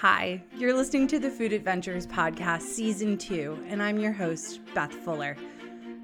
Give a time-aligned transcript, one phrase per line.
[0.00, 4.94] Hi, you're listening to the Food Adventures Podcast, Season 2, and I'm your host, Beth
[4.94, 5.36] Fuller.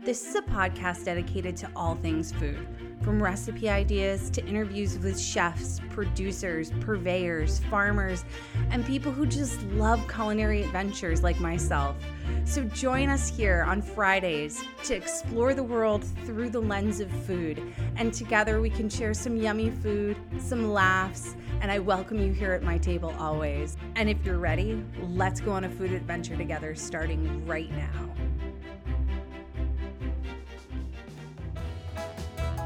[0.05, 2.69] This is a podcast dedicated to all things food,
[3.01, 8.27] from recipe ideas to interviews with chefs, producers, purveyors, farmers,
[8.71, 11.97] and people who just love culinary adventures like myself.
[12.45, 17.63] So join us here on Fridays to explore the world through the lens of food,
[17.97, 22.53] and together we can share some yummy food, some laughs, and I welcome you here
[22.53, 23.79] at my table always.
[23.97, 28.15] And if you're ready, let's go on a food adventure together starting right now.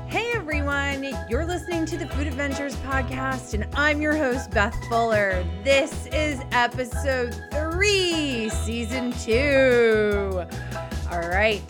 [0.08, 5.46] Hey everyone, you're listening to the Food Adventures podcast, and I'm your host, Beth Fuller.
[5.62, 10.42] This is episode three, season two.
[11.12, 11.62] All right,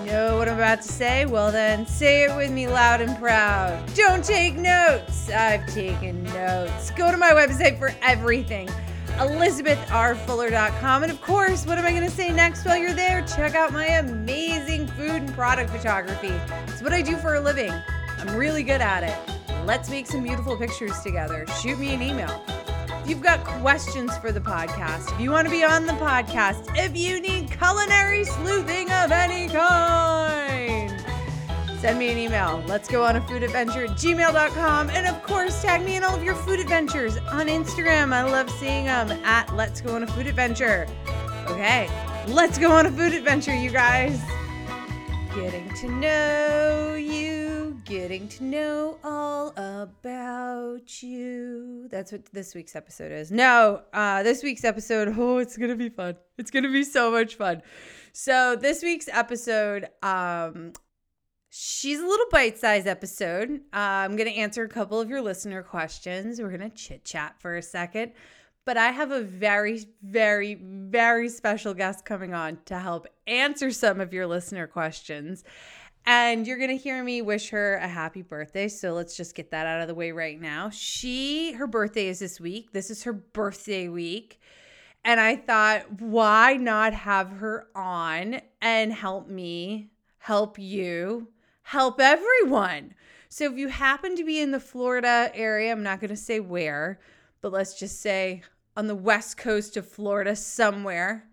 [0.00, 1.26] you know what I'm about to say?
[1.26, 3.88] Well, then say it with me loud and proud.
[3.94, 5.30] Don't take notes.
[5.30, 6.90] I've taken notes.
[6.90, 8.68] Go to my website for everything.
[9.16, 11.02] ElizabethRFuller.com.
[11.02, 13.22] And of course, what am I going to say next while you're there?
[13.22, 16.34] Check out my amazing food and product photography.
[16.68, 17.72] It's what I do for a living.
[18.18, 19.16] I'm really good at it.
[19.64, 21.46] Let's make some beautiful pictures together.
[21.60, 22.44] Shoot me an email.
[22.88, 26.76] If you've got questions for the podcast, if you want to be on the podcast,
[26.76, 30.85] if you need culinary sleuthing of any kind,
[31.86, 32.64] send me an email.
[32.66, 34.90] Let's go on a food adventure at gmail.com.
[34.90, 38.12] And of course, tag me in all of your food adventures on Instagram.
[38.12, 40.88] I love seeing them at Let's Go on a Food Adventure.
[41.46, 41.88] Okay,
[42.26, 44.20] let's go on a food adventure, you guys.
[45.32, 51.86] Getting to know you, getting to know all about you.
[51.88, 53.30] That's what this week's episode is.
[53.30, 56.16] No, uh, this week's episode, oh, it's gonna be fun.
[56.36, 57.62] It's gonna be so much fun.
[58.12, 60.72] So this week's episode, um,
[61.50, 63.50] She's a little bite sized episode.
[63.72, 66.40] Uh, I'm going to answer a couple of your listener questions.
[66.40, 68.12] We're going to chit chat for a second.
[68.64, 74.00] But I have a very, very, very special guest coming on to help answer some
[74.00, 75.44] of your listener questions.
[76.04, 78.68] And you're going to hear me wish her a happy birthday.
[78.68, 80.70] So let's just get that out of the way right now.
[80.70, 82.72] She, her birthday is this week.
[82.72, 84.40] This is her birthday week.
[85.04, 91.28] And I thought, why not have her on and help me help you
[91.66, 92.94] help everyone.
[93.28, 96.38] So if you happen to be in the Florida area, I'm not going to say
[96.38, 97.00] where,
[97.40, 98.42] but let's just say
[98.76, 101.28] on the west coast of Florida somewhere,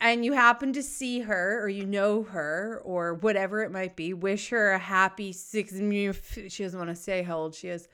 [0.00, 4.12] and you happen to see her or you know her or whatever it might be,
[4.12, 5.72] wish her a happy six.
[6.48, 7.86] She doesn't want to say how old she is.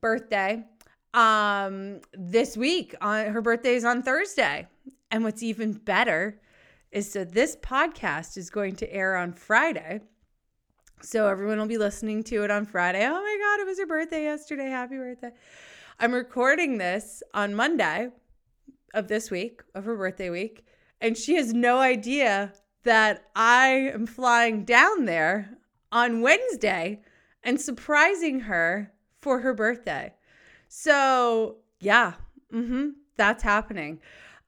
[0.00, 0.64] Birthday.
[1.12, 4.68] Um, this week on her birthday is on Thursday,
[5.10, 6.40] and what's even better
[6.92, 10.02] is so this podcast is going to air on Friday.
[11.02, 13.06] So everyone will be listening to it on Friday.
[13.06, 14.70] Oh my God, it was her birthday yesterday.
[14.70, 15.30] Happy birthday.
[16.00, 18.08] I'm recording this on Monday
[18.94, 20.64] of this week, of her birthday week.
[21.00, 22.52] And she has no idea
[22.84, 25.58] that I am flying down there
[25.92, 27.02] on Wednesday
[27.42, 30.14] and surprising her for her birthday.
[30.68, 32.14] So, yeah,
[32.52, 34.00] mm-hmm, that's happening.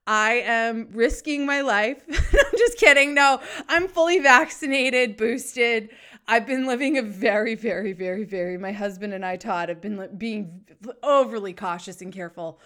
[0.07, 2.01] I am risking my life.
[2.09, 3.13] I'm just kidding.
[3.13, 5.89] No, I'm fully vaccinated, boosted.
[6.31, 9.97] I've been living a very, very, very, very, my husband and I, Todd, have been
[9.97, 10.61] li- being
[11.01, 12.61] overly cautious and careful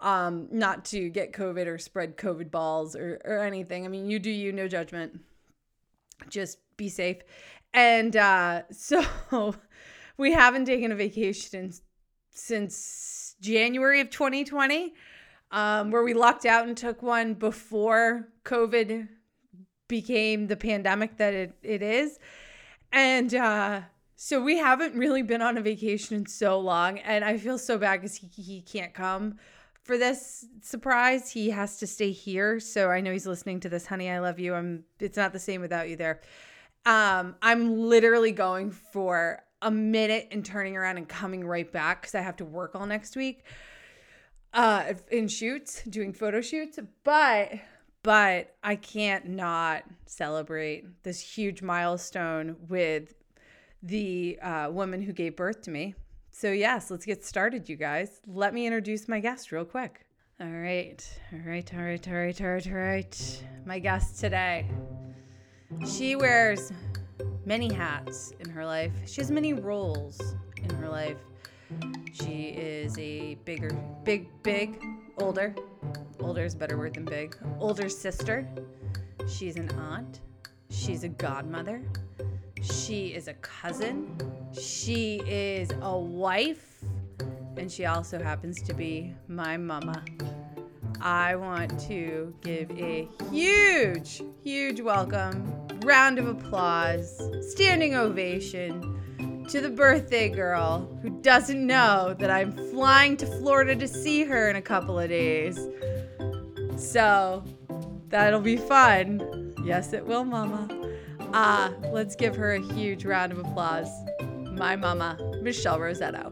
[0.00, 3.84] um, not to get COVID or spread COVID balls or, or anything.
[3.84, 5.18] I mean, you do you, no judgment.
[6.30, 7.16] Just be safe.
[7.74, 9.04] And uh, so
[10.16, 11.72] we haven't taken a vacation
[12.30, 14.94] since January of 2020,
[15.50, 19.08] um, where we lucked out and took one before COVID
[19.88, 22.20] became the pandemic that it, it is.
[22.92, 23.80] And uh,
[24.16, 26.98] so we haven't really been on a vacation in so long.
[26.98, 29.36] And I feel so bad because he, he can't come
[29.88, 31.30] for this surprise.
[31.30, 32.60] He has to stay here.
[32.60, 33.86] So I know he's listening to this.
[33.86, 34.54] Honey, I love you.
[34.54, 36.20] I'm it's not the same without you there.
[36.84, 42.14] Um, I'm literally going for a minute and turning around and coming right back because
[42.14, 43.44] I have to work all next week.
[44.52, 46.78] Uh in shoots, doing photo shoots.
[47.04, 47.52] But
[48.08, 53.12] but I can't not celebrate this huge milestone with
[53.82, 55.94] the uh, woman who gave birth to me.
[56.30, 58.22] So, yes, let's get started, you guys.
[58.26, 60.06] Let me introduce my guest real quick.
[60.40, 63.44] All right, all right, all right, all right, all right, all right.
[63.66, 64.70] My guest today.
[65.86, 66.72] She wears
[67.44, 70.18] many hats in her life, she has many roles
[70.56, 71.18] in her life.
[72.12, 73.70] She is a bigger,
[74.04, 74.82] big, big,
[75.18, 75.54] older,
[76.20, 78.48] older is a better word than big, older sister.
[79.28, 80.20] She's an aunt.
[80.70, 81.82] She's a godmother.
[82.62, 84.16] She is a cousin.
[84.52, 86.82] She is a wife.
[87.56, 90.04] And she also happens to be my mama.
[91.00, 97.20] I want to give a huge, huge welcome, round of applause,
[97.52, 98.97] standing ovation
[99.48, 104.50] to the birthday girl who doesn't know that I'm flying to Florida to see her
[104.50, 105.58] in a couple of days.
[106.76, 107.42] So
[108.08, 109.54] that'll be fun.
[109.64, 110.68] Yes, it will, Mama.
[111.32, 113.88] Ah, let's give her a huge round of applause.
[114.52, 116.30] My mama, Michelle Rosetto.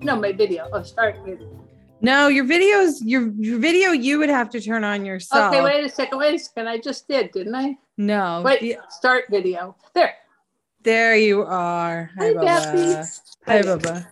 [0.00, 0.68] No, my video.
[0.72, 1.48] Oh, start video.
[2.00, 5.52] No, your videos, your your video, you would have to turn on yourself.
[5.52, 6.18] Okay, wait a second.
[6.18, 6.68] Wait a second.
[6.68, 7.76] I just did, didn't I?
[7.98, 8.40] No.
[8.44, 8.60] Wait.
[8.60, 9.76] The, start video.
[9.94, 10.14] There.
[10.82, 12.10] There you are.
[12.16, 13.20] Hi, Hi Bubba.
[13.46, 14.06] Hi, Bubba.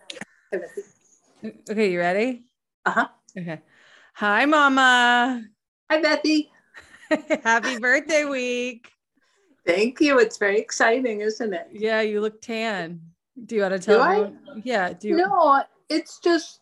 [0.53, 1.55] Hi, Bethy.
[1.70, 2.44] Okay, you ready?
[2.85, 3.09] Uh huh.
[3.38, 3.61] Okay.
[4.15, 5.44] Hi, Mama.
[5.91, 6.50] Hi, Bethy.
[7.43, 8.93] Happy birthday week.
[9.67, 10.19] Thank you.
[10.19, 11.69] It's very exciting, isn't it?
[11.73, 13.00] Yeah, you look tan.
[13.47, 14.62] Do you want to tell do me?
[14.62, 14.93] Yeah.
[14.93, 15.17] Do you?
[15.17, 16.61] No, it's just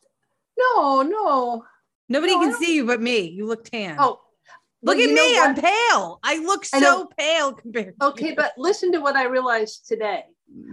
[0.56, 1.64] no, no.
[2.08, 3.22] Nobody no, can see you but me.
[3.22, 3.96] You look tan.
[3.98, 4.20] Oh,
[4.86, 5.38] look at me.
[5.38, 6.20] I'm pale.
[6.22, 7.94] I look so I pale compared.
[8.00, 10.24] Okay, but listen to what I realized today.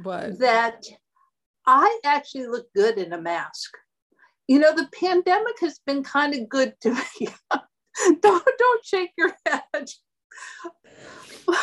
[0.03, 0.39] What?
[0.39, 0.83] That
[1.65, 3.71] I actually look good in a mask.
[4.47, 7.27] You know, the pandemic has been kind of good to me.
[8.21, 9.89] don't don't shake your head.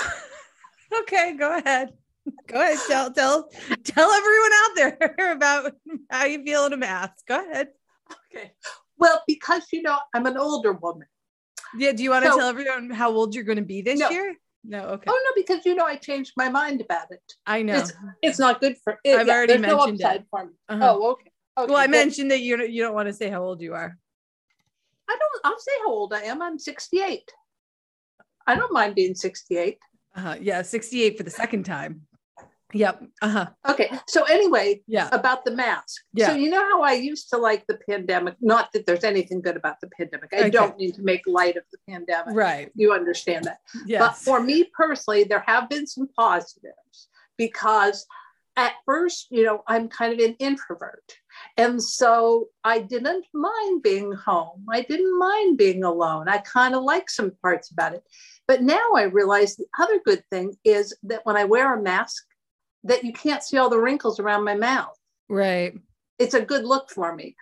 [1.00, 1.90] okay, go ahead.
[2.46, 2.78] Go ahead.
[2.88, 3.48] Tell tell
[3.84, 5.72] tell everyone out there about
[6.10, 7.26] how you feel in a mask.
[7.26, 7.68] Go ahead.
[8.32, 8.52] Okay.
[8.98, 11.06] Well, because you know, I'm an older woman.
[11.76, 11.92] Yeah.
[11.92, 14.10] Do you want to so, tell everyone how old you're going to be this no.
[14.10, 14.34] year?
[14.64, 14.80] No.
[14.80, 15.06] Okay.
[15.08, 17.22] Oh no, because you know I changed my mind about it.
[17.46, 17.78] I know.
[17.78, 18.98] It's, it's not good for.
[19.04, 20.24] It, I've yeah, already mentioned no it.
[20.30, 20.52] For me.
[20.68, 20.96] Uh-huh.
[20.96, 21.30] Oh, okay.
[21.58, 21.72] okay.
[21.72, 23.96] Well, I mentioned that you don't, you don't want to say how old you are.
[25.08, 25.40] I don't.
[25.44, 26.42] I'll say how old I am.
[26.42, 27.32] I'm 68.
[28.46, 29.78] I don't mind being 68.
[30.16, 30.36] Uh-huh.
[30.40, 32.02] Yeah, 68 for the second time.
[32.72, 33.02] Yep.
[33.22, 33.46] Uh-huh.
[33.68, 33.90] Okay.
[34.06, 35.08] So anyway, yeah.
[35.12, 36.02] About the mask.
[36.12, 36.28] Yeah.
[36.28, 38.36] So you know how I used to like the pandemic.
[38.40, 40.30] Not that there's anything good about the pandemic.
[40.32, 40.50] I okay.
[40.50, 42.34] don't need to make light of the pandemic.
[42.34, 42.70] Right.
[42.74, 43.60] You understand that.
[43.86, 44.00] Yes.
[44.00, 48.06] But for me personally, there have been some positives because
[48.56, 51.14] at first, you know, I'm kind of an introvert.
[51.56, 54.66] And so I didn't mind being home.
[54.70, 56.28] I didn't mind being alone.
[56.28, 58.02] I kind of like some parts about it.
[58.46, 62.24] But now I realize the other good thing is that when I wear a mask,
[62.84, 64.96] that you can't see all the wrinkles around my mouth.
[65.28, 65.74] Right.
[66.18, 67.36] It's a good look for me.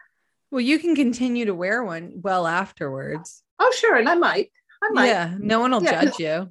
[0.51, 3.43] Well, you can continue to wear one well afterwards.
[3.59, 3.97] Oh, sure.
[3.97, 4.51] And I might.
[4.83, 5.07] I might.
[5.07, 5.35] Yeah.
[5.39, 6.51] No one will yeah, judge you.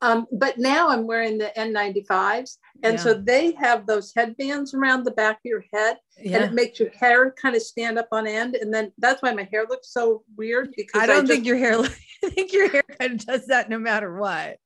[0.00, 2.58] Um, but now I'm wearing the N95s.
[2.82, 3.00] And yeah.
[3.00, 6.36] so they have those headbands around the back of your head yeah.
[6.36, 8.56] and it makes your hair kind of stand up on end.
[8.56, 11.46] And then that's why my hair looks so weird because I don't I just, think
[11.46, 11.78] your hair,
[12.24, 14.58] I think your hair kind of does that no matter what.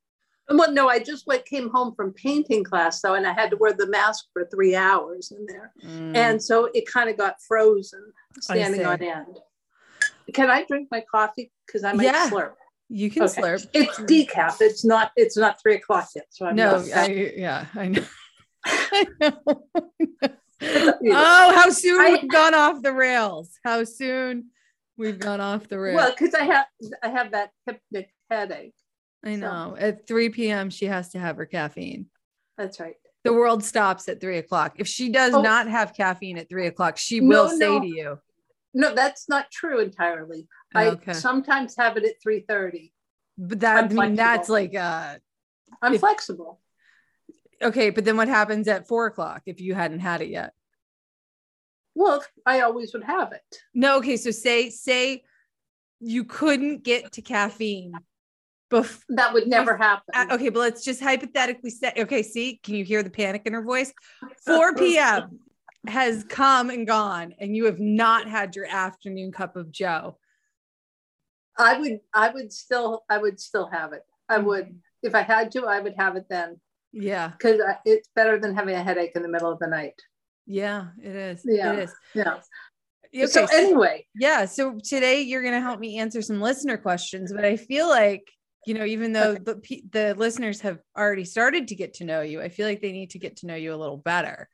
[0.51, 3.57] Well, no, I just went, came home from painting class though, and I had to
[3.57, 5.73] wear the mask for three hours in there.
[5.85, 6.17] Mm.
[6.17, 9.39] And so it kind of got frozen standing on end.
[10.33, 11.51] Can I drink my coffee?
[11.67, 12.53] Because I might yeah, slurp.
[12.89, 13.43] You can okay.
[13.43, 13.69] slurp.
[13.75, 14.57] It's decaf.
[14.61, 16.27] It's not, it's not three o'clock yet.
[16.31, 18.05] So I'm no, I, yeah, I know.
[18.65, 19.65] I know.
[20.63, 23.59] oh, how soon I, we've gone off the rails.
[23.65, 24.51] How soon
[24.97, 25.97] we've gone off the rails.
[25.97, 26.67] Well, because I have
[27.03, 28.75] I have that hypnic headache.
[29.25, 29.75] I know.
[29.77, 29.85] So.
[29.85, 32.07] At 3 p.m., she has to have her caffeine.
[32.57, 32.97] That's right.
[33.25, 34.75] The world stops at three o'clock.
[34.77, 35.43] If she does oh.
[35.43, 37.81] not have caffeine at three o'clock, she no, will say no.
[37.81, 38.19] to you.
[38.75, 40.47] No, that's not true entirely.
[40.75, 41.11] Okay.
[41.11, 42.93] I sometimes have it at 3:30.
[43.37, 45.17] But that I'm I mean that's like uh
[45.83, 46.61] I'm if, flexible.
[47.61, 50.53] Okay, but then what happens at four o'clock if you hadn't had it yet?
[51.95, 53.59] Well, I always would have it.
[53.75, 54.17] No, okay.
[54.17, 55.25] So say say
[56.01, 57.93] you couldn't get to caffeine
[58.71, 60.05] Bef- that would never happen.
[60.15, 63.55] Uh, okay, but let's just hypothetically say, okay, see, can you hear the panic in
[63.55, 63.93] her voice?
[64.47, 65.41] 4 p.m.
[65.87, 70.19] has come and gone, and you have not had your afternoon cup of Joe.
[71.57, 74.03] I would, I would still, I would still have it.
[74.29, 76.61] I would, if I had to, I would have it then.
[76.93, 80.01] Yeah, because it's better than having a headache in the middle of the night.
[80.47, 81.43] Yeah, it is.
[81.45, 81.95] Yeah, it is.
[82.15, 82.35] Yeah.
[83.15, 84.45] Okay, so anyway, yeah.
[84.45, 88.23] So today you're going to help me answer some listener questions, but I feel like
[88.67, 89.43] you know even though okay.
[89.45, 92.93] the the listeners have already started to get to know you i feel like they
[92.93, 94.49] need to get to know you a little better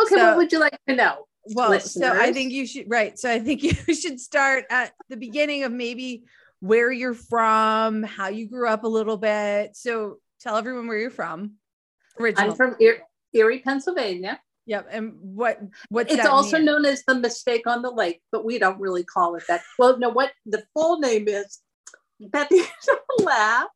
[0.00, 2.06] okay so, what would you like to know well listeners?
[2.06, 5.64] so i think you should right so i think you should start at the beginning
[5.64, 6.24] of maybe
[6.60, 11.10] where you're from how you grew up a little bit so tell everyone where you're
[11.10, 11.52] from
[12.18, 12.50] Original.
[12.50, 13.00] i'm from erie,
[13.34, 14.88] erie pennsylvania Yep.
[14.90, 15.60] And what
[15.90, 16.66] what it's also mean?
[16.66, 19.62] known as the mistake on the lake, but we don't really call it that.
[19.78, 21.60] Well, no, what the full name is
[22.20, 23.68] Bethy, don't laugh.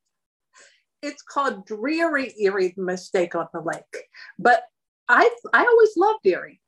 [1.02, 4.08] It's called Dreary Erie Mistake on the Lake.
[4.38, 4.62] But
[5.08, 6.60] I I always loved Erie.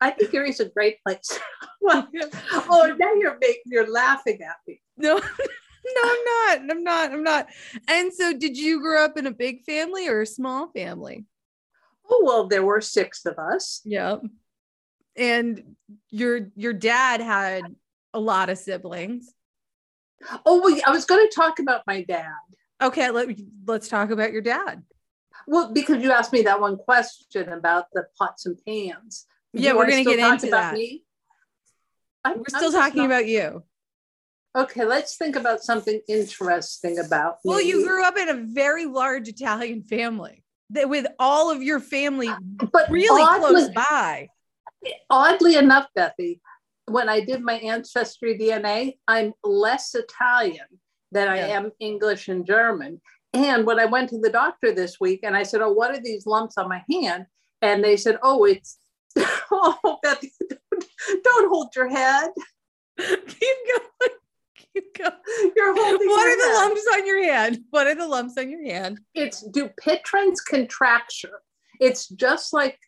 [0.00, 1.38] I think Erie's a great place.
[1.82, 4.80] oh, now you're making, you're laughing at me.
[4.96, 5.16] No,
[5.94, 6.70] no, I'm not.
[6.70, 7.12] I'm not.
[7.12, 7.48] I'm not.
[7.88, 11.26] And so, did you grow up in a big family or a small family?
[12.08, 13.82] Oh well, there were six of us.
[13.84, 14.22] Yep.
[15.16, 15.76] And
[16.10, 17.62] your your dad had
[18.14, 19.32] a lot of siblings.
[20.44, 22.32] Oh, well, I was going to talk about my dad.
[22.82, 23.28] Okay, let
[23.66, 24.82] let's talk about your dad.
[25.46, 29.26] Well, because you asked me that one question about the pots and pans.
[29.52, 30.74] Yeah, you we're gonna still get into about that.
[30.74, 31.04] me?
[32.24, 33.64] I'm- We're I'm still talking not- about you.
[34.56, 37.64] Okay, let's think about something interesting about Well, me.
[37.68, 42.30] you grew up in a very large Italian family that with all of your family
[42.72, 44.28] but really oddly, close by.
[45.08, 46.40] oddly enough, Bethy,
[46.92, 50.66] when I did my ancestry DNA, I'm less Italian
[51.12, 53.00] than I am English and German.
[53.32, 56.00] And when I went to the doctor this week and I said, Oh, what are
[56.00, 57.26] these lumps on my hand?
[57.62, 58.78] And they said, Oh, it's,
[59.50, 60.84] oh, Bethy, don't,
[61.24, 62.30] don't hold your head.
[62.98, 64.10] Keep going.
[64.56, 65.52] Keep going.
[65.56, 67.60] You're holding What are the lumps on your hand?
[67.70, 69.00] What are the lumps on your hand?
[69.14, 71.40] It's Dupuytren's contracture.
[71.80, 72.78] It's just like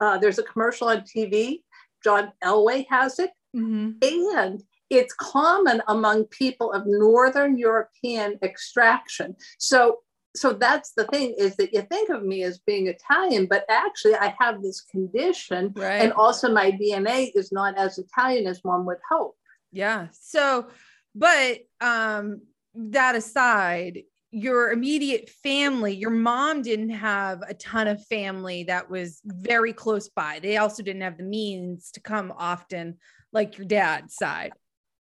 [0.00, 1.60] uh, there's a commercial on TV.
[2.02, 3.30] John Elway has it.
[3.56, 3.92] Mm-hmm.
[4.02, 10.00] and it's common among people of northern european extraction so
[10.36, 14.14] so that's the thing is that you think of me as being italian but actually
[14.16, 16.02] i have this condition Right.
[16.02, 19.34] and also my dna is not as italian as one would hope
[19.72, 20.08] Yeah.
[20.12, 20.68] So,
[21.14, 22.42] but um
[22.74, 29.20] that aside, your immediate family, your mom didn't have a ton of family that was
[29.24, 30.38] very close by.
[30.40, 32.98] They also didn't have the means to come often
[33.32, 34.52] like your dad's side.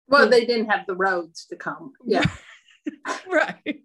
[0.08, 2.24] well they didn't have the roads to come yeah
[3.32, 3.82] right.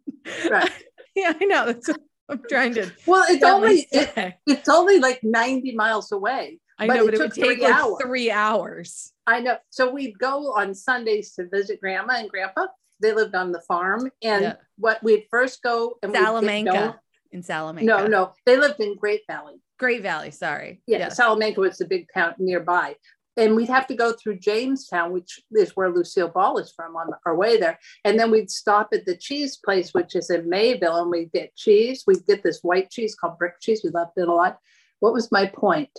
[0.51, 0.71] right
[1.15, 1.67] Yeah, I know.
[1.67, 6.59] That's what I'm trying to well it's only it, it's only like 90 miles away
[6.79, 7.97] I but know, it but it would take three like hours.
[8.01, 9.13] three hours.
[9.27, 9.57] I know.
[9.71, 12.67] So we'd go on Sundays to visit grandma and grandpa.
[13.01, 14.11] They lived on the farm.
[14.23, 14.55] And Yeah.
[14.79, 16.99] what we'd first go and Salamanca.
[17.31, 17.87] In Salamanca.
[17.87, 18.33] No, no.
[18.47, 19.61] They lived in Great Valley.
[19.79, 20.31] Great Valley.
[20.33, 20.83] Sorry.
[20.87, 22.97] Yeah, Salamanca was the big town nearby.
[23.37, 27.11] And we'd have to go through Jamestown, which is where Lucille Ball is from on
[27.25, 27.79] our way there.
[28.05, 31.57] And then we'd stop at the cheese place, which is in Mayville, and we'd get
[31.57, 32.05] cheese.
[32.07, 33.81] We'd get this white cheese called brick cheese.
[33.83, 34.59] We loved it a lot.
[35.01, 35.91] What was my point?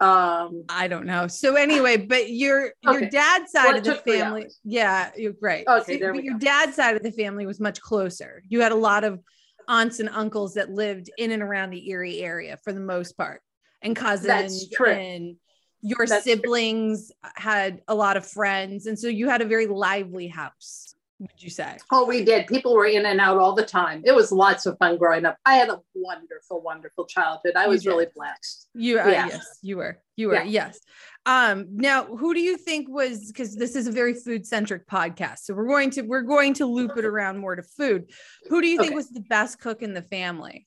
[0.00, 1.26] Um, I don't know.
[1.26, 3.10] So anyway, but your your Okay.
[3.10, 5.64] dad's side Well, of the family, yeah, you're right.
[5.68, 8.42] Okay, So- but your dad's side of the family was much closer.
[8.48, 9.20] You had a lot of
[9.68, 13.42] aunts and uncles that lived in and around the Erie area for the most part,
[13.82, 14.26] and cousins.
[14.26, 14.88] That's true.
[14.90, 15.36] And
[15.82, 16.34] your That's true.
[16.34, 20.94] siblings had a lot of friends, and so you had a very lively house.
[21.20, 21.76] Would you say?
[21.92, 22.46] Oh, we did.
[22.46, 24.00] People were in and out all the time.
[24.06, 25.36] It was lots of fun growing up.
[25.44, 27.52] I had a wonderful, wonderful childhood.
[27.56, 27.90] I You was did.
[27.90, 28.68] really blessed.
[28.72, 29.26] You uh, Yeah.
[29.26, 30.00] yes, you were.
[30.16, 30.34] You were.
[30.36, 30.44] Yeah.
[30.44, 30.80] Yes.
[31.26, 35.40] Um now who do you think was because this is a very food centric podcast.
[35.40, 38.10] So we're going to we're going to loop it around more to food.
[38.48, 38.94] Who do you think Okay.
[38.96, 40.66] was the best cook in the family?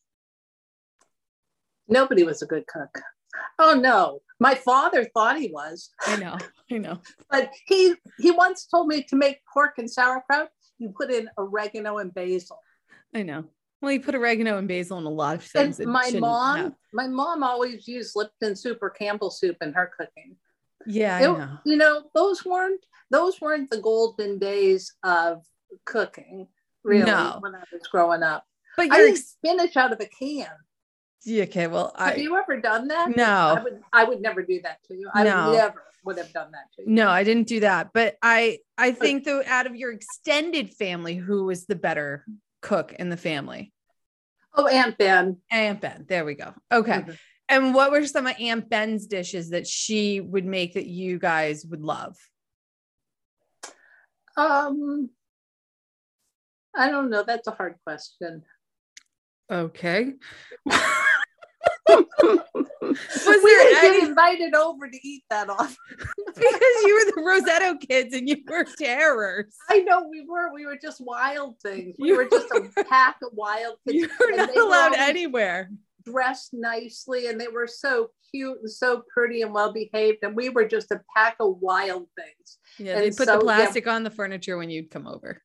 [1.87, 3.01] Nobody was a good cook.
[3.59, 6.37] Oh no, my father thought he was, I know.
[6.69, 6.99] I know.
[7.31, 10.49] but he he once told me to make pork and sauerkraut.
[10.79, 12.59] You put in oregano and basil.
[13.15, 13.45] I know.
[13.81, 15.79] Well, you put oregano and basil in a lot of things.
[15.79, 16.73] And my mom, have.
[16.93, 20.35] my mom always used Lipton soup or Campbell soup in her cooking.
[20.85, 21.57] Yeah, I It- know.
[21.65, 25.45] You know, those weren't those weren't the golden days of
[25.85, 26.47] cooking,
[26.83, 27.37] really, No.
[27.39, 28.43] when I was growing up.
[28.75, 30.49] But I ate spinach out of a can.
[31.25, 31.67] Yeah, okay.
[31.67, 33.07] Well, Have you ever done that?
[33.07, 35.09] I no, would I would never do that to you.
[35.13, 35.51] I No.
[35.53, 36.89] never would have done that to you.
[36.89, 37.91] no, I didn't do that.
[37.93, 42.25] But I I think though out of your extended family, who was the better
[42.61, 43.71] cook in the family?
[44.55, 45.37] Oh, Aunt Ben.
[45.49, 46.05] Aunt Ben.
[46.07, 46.53] There we go.
[46.71, 47.01] Okay.
[47.01, 47.17] Mhm.
[47.49, 51.65] And what were some of Aunt Ben's dishes that she would make that you guys
[51.65, 52.15] would love?
[54.37, 55.09] Um
[56.75, 57.23] I don't know.
[57.23, 58.43] That's a hard question.
[59.51, 60.13] Okay.
[61.97, 65.75] Was we didn't any- get invited over to eat that off
[66.25, 69.55] because you were the Rosetto kids and you were terrors.
[69.69, 70.53] I know we were.
[70.53, 71.95] We were just wild things.
[71.99, 73.97] We were just a pack of wild kids.
[73.97, 75.69] You were not they were allowed anywhere.
[76.05, 80.19] Dressed nicely, and they were so cute and so pretty and well behaved.
[80.23, 82.57] And we were just a pack of wild things.
[82.77, 83.55] Yeah, And they put so, the yeah.
[83.57, 85.41] plastic on the furniture when you'd come over.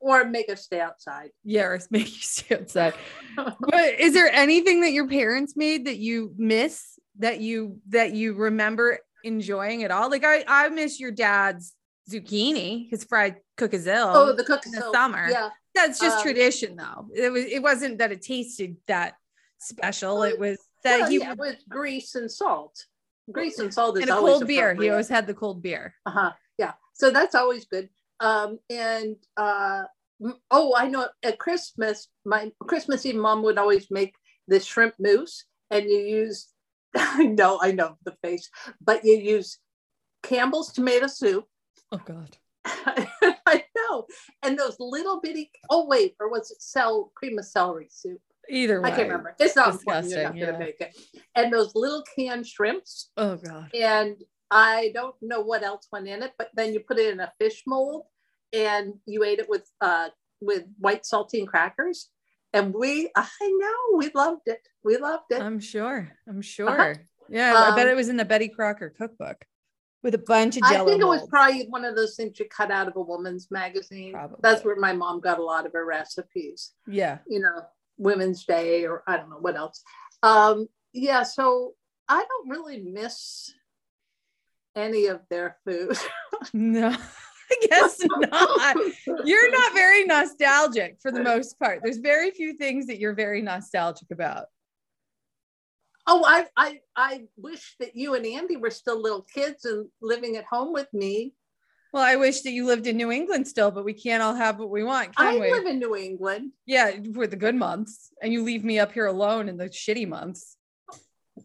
[0.00, 1.30] Or make us stay outside.
[1.44, 2.94] Yeah, or make you stay outside.
[3.36, 8.34] but is there anything that your parents made that you miss that you that you
[8.34, 10.10] remember enjoying at all?
[10.10, 11.74] Like I I miss your dad's
[12.10, 14.12] zucchini, his fried cookazille.
[14.14, 15.28] Oh, the cook in the summer.
[15.30, 15.50] Yeah.
[15.74, 17.06] That's just um, tradition though.
[17.14, 19.14] It was it wasn't that it tasted that
[19.58, 20.22] special.
[20.24, 22.86] It was that Well, he yeah, with grease and salt.
[23.30, 24.74] grease and salt is and a cold beer.
[24.74, 25.94] He always had the cold beer.
[26.06, 27.88] uh-huh yeah so that's always good
[28.20, 29.82] um and uh
[30.50, 34.14] oh i know at christmas my christmas eve mom would always make
[34.48, 36.48] this shrimp mousse and you use
[36.96, 38.48] i know i know the face
[38.80, 39.58] but you use
[40.22, 41.44] campbell's tomato soup.
[41.92, 42.36] Oh God.
[42.64, 44.06] i know.
[44.42, 48.20] And those little bitty oh wait or was it cell cream of celery soup?
[48.48, 48.90] Either way.
[48.90, 49.34] i can't remember.
[49.38, 50.10] It's not important.
[50.10, 51.24] You're not Disgusting, going to make it.
[51.36, 53.10] And those little canned shrimps.
[53.16, 53.70] Oh God.
[53.74, 54.16] and
[54.50, 57.32] I don't know what else went in it, but then you put it in a
[57.38, 58.06] fish mold
[58.52, 60.08] and you ate it with uh
[60.40, 62.08] with white saltine crackers.
[62.52, 64.66] And we, I know, we loved it.
[64.82, 65.40] We loved it.
[65.40, 66.10] I'm sure.
[66.28, 66.96] I'm sure.
[67.28, 69.44] Yeah, I bet Um, it was in the Betty Crocker cookbook
[70.02, 70.76] with a bunch of jelly.
[70.76, 73.52] I think it was probably one of those things you cut out of a woman's
[73.52, 74.12] magazine.
[74.12, 74.38] Probably.
[74.42, 76.72] That's where my mom got a lot of her recipes.
[76.88, 77.18] Yeah.
[77.28, 77.62] You know,
[77.98, 79.84] Women's Day or I don't know what else.
[80.24, 81.74] Um, yeah, so
[82.08, 83.52] I don't really miss
[84.74, 85.96] any of their food.
[86.54, 86.96] No,
[87.62, 88.76] I guess not.
[89.26, 91.80] You're not very nostalgic for the most part.
[91.82, 94.46] There's very few things that you're very nostalgic about.
[96.06, 100.36] Oh, I, I, I wish that you and Andy were still little kids and living
[100.36, 101.34] at home with me.
[101.92, 104.58] Well, I wish that you lived in New England still, but we can't all have
[104.58, 105.50] what we want, I can we?
[105.50, 106.52] live in New England.
[106.64, 110.06] yeah, for the good months, and you leave me up here alone in the shitty
[110.06, 110.56] months,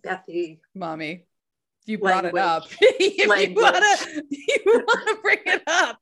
[0.04, 0.60] Bethy.
[0.76, 1.26] mommy.
[1.86, 2.64] You brought it up.
[2.82, 3.64] if you Language.
[3.64, 3.96] wanna,
[4.30, 6.00] you wanna bring it up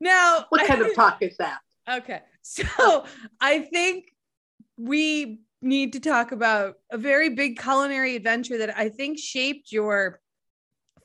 [0.00, 0.46] now.
[0.50, 1.58] What kind of talk is that?
[1.88, 2.20] Okay.
[2.42, 3.06] So oh.
[3.40, 4.12] I think
[4.76, 10.20] we need to talk about a very big culinary adventure that I think shaped your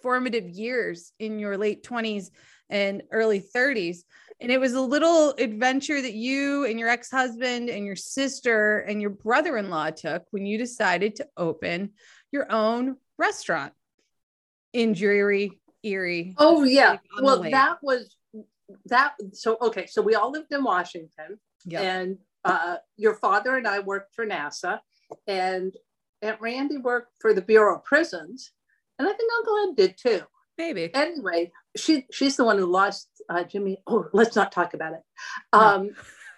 [0.02, 2.30] formative years in your late 20s
[2.70, 4.00] and early 30s.
[4.40, 8.80] And it was a little adventure that you and your ex husband and your sister
[8.80, 11.92] and your brother in law took when you decided to open
[12.32, 13.74] your own restaurant
[14.74, 16.36] in Dreary, Erie.
[16.38, 16.92] Oh yeah.
[16.92, 18.16] Like Well, that was
[18.86, 19.14] that.
[19.34, 19.86] So okay.
[19.88, 21.82] So we all lived in Washington, Yep.
[21.82, 24.80] and uh, your father and I worked for NASA,
[25.28, 25.76] and
[26.22, 28.52] Aunt Randy worked for the Bureau of Prisons,
[28.98, 30.22] and I think Uncle Ed did too.
[30.58, 30.92] Baby.
[30.94, 33.82] Anyway, she she's the one who lost uh, Jimmy.
[33.88, 35.02] Oh, let's not talk about it.
[35.54, 35.60] No.
[35.60, 35.90] Um,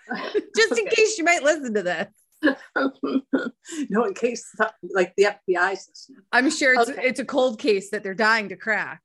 [0.55, 2.08] Just in case you might listen to this.
[3.89, 4.45] no, in case
[4.93, 6.23] like the FBI system.
[6.32, 7.01] I'm sure it's Okay.
[7.03, 9.01] it's a cold case that they're dying to crack.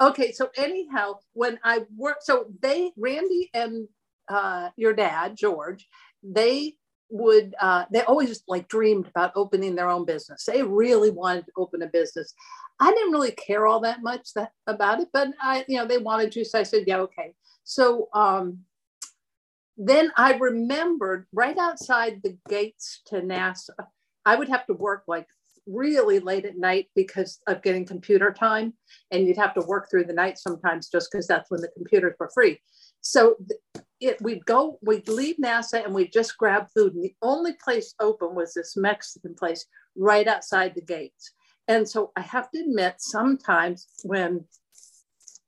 [0.00, 3.86] Okay, so anyhow, when I worked, so they, Randy and
[4.28, 5.88] uh, your dad, George,
[6.22, 6.74] they
[7.10, 10.44] would, uh, they always like dreamed about opening their own business.
[10.44, 12.34] They really wanted to open a business.
[12.80, 15.98] I didn't really care all that much that, about it, but I, you know, they
[15.98, 17.32] wanted to, so I said, yeah, okay.
[17.62, 18.58] So um,
[19.76, 23.70] then I remembered right outside the gates to NASA,
[24.24, 25.26] I would have to work like
[25.66, 28.74] really late at night because of getting computer time
[29.10, 32.14] and you'd have to work through the night sometimes just because that's when the computers
[32.18, 32.60] were free.
[33.00, 33.36] So
[34.00, 36.94] it we'd go, we'd leave NASA and we'd just grab food.
[36.94, 41.32] And the only place open was this Mexican place right outside the gates.
[41.68, 44.44] And so I have to admit, sometimes when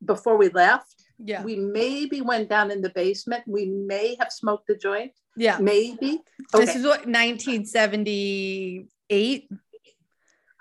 [0.04, 1.42] before we left, Yeah.
[1.42, 3.42] we maybe went down in the basement.
[3.46, 5.58] We may have smoked a joint, yeah.
[5.58, 6.20] maybe.
[6.52, 9.48] This is what 1978,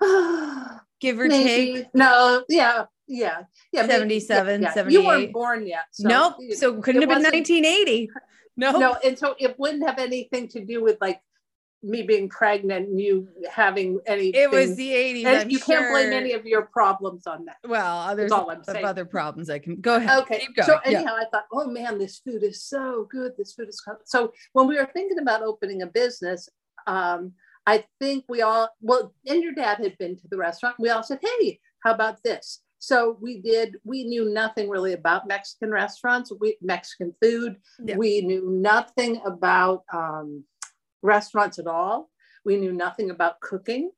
[1.02, 1.94] give or take.
[1.94, 3.86] No, yeah, yeah, yeah.
[3.86, 5.06] maybe, 77, yeah, You 78.
[5.06, 5.86] weren't born yet.
[5.92, 6.36] So nope.
[6.56, 8.10] So couldn't it have been 1980.
[8.58, 8.80] No.
[8.80, 11.20] No, and so it wouldn't have anything to do with like
[11.84, 14.42] me being pregnant and you having anything.
[14.42, 15.26] It was the 80s.
[15.26, 17.58] and I'm you can't blame any of your problems on that.
[17.68, 18.86] Well, there's all I'm of saying.
[18.86, 20.24] other problems I can go ahead.
[20.24, 20.40] Okay.
[20.40, 20.66] Keep going.
[20.66, 20.98] So yeah.
[21.00, 23.34] anyhow, I thought, oh man, this food is so good.
[23.38, 24.34] This food is so- so.
[24.54, 26.50] When we were thinking about opening a business,
[26.88, 27.34] um,
[27.68, 30.76] I think we all well, and your dad had been to the restaurant.
[30.80, 32.62] We all said, hey, how about this?
[32.80, 33.78] So we did.
[33.84, 37.58] We knew nothing really about Mexican restaurants, we Mexican food.
[37.84, 37.98] Yeah.
[37.98, 40.44] We knew nothing about um,
[41.06, 42.10] restaurants at all.
[42.44, 43.92] We knew nothing about cooking.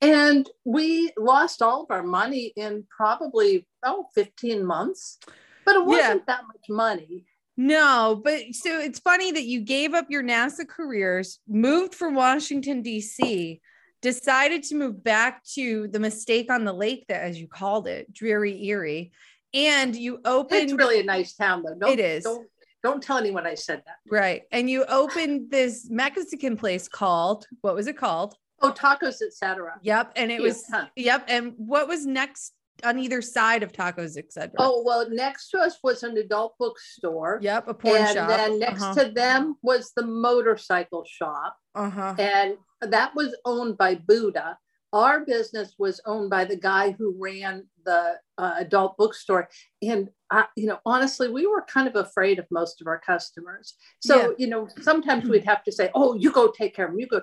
[0.00, 5.18] And we lost all of our money in probably, oh, 15 months.
[5.64, 7.24] But it wasn't that much money.
[7.56, 12.82] No, but so it's funny that you gave up your NASA careers, moved from Washington,
[12.82, 13.60] D.C.,
[14.00, 18.12] decided to move back to the mistake on the lake, that as you called it,
[18.12, 19.12] Dreary Erie,
[19.54, 21.74] and you opened It's really a nice town, though.
[21.78, 22.24] Don't, It is.
[22.24, 22.48] Don't,
[22.82, 23.96] don't tell anyone I said that.
[24.10, 28.36] right, and you opened this Mexican place called what was it called?
[28.60, 29.74] Oh, tacos, etc.
[29.82, 30.86] Yep, and it Cute, was huh?
[30.96, 32.52] yep, and what was next
[32.84, 34.50] on either side of tacos, etc.
[34.58, 37.38] Oh, well, next to us was an adult bookstore.
[37.42, 38.28] yep, a porn and shop.
[38.28, 39.04] then next uh-huh.
[39.04, 41.56] to them was the motorcycle shop.
[41.74, 42.14] uh-huh.
[42.18, 44.58] and that was owned by Buddha.
[44.92, 49.48] Our business was owned by the guy who ran the uh, adult bookstore.
[49.82, 53.74] And uh, you know honestly we were kind of afraid of most of our customers.
[54.00, 54.28] So Yeah.
[54.38, 57.06] you know sometimes we'd have to say oh you go take care of them you
[57.06, 57.22] go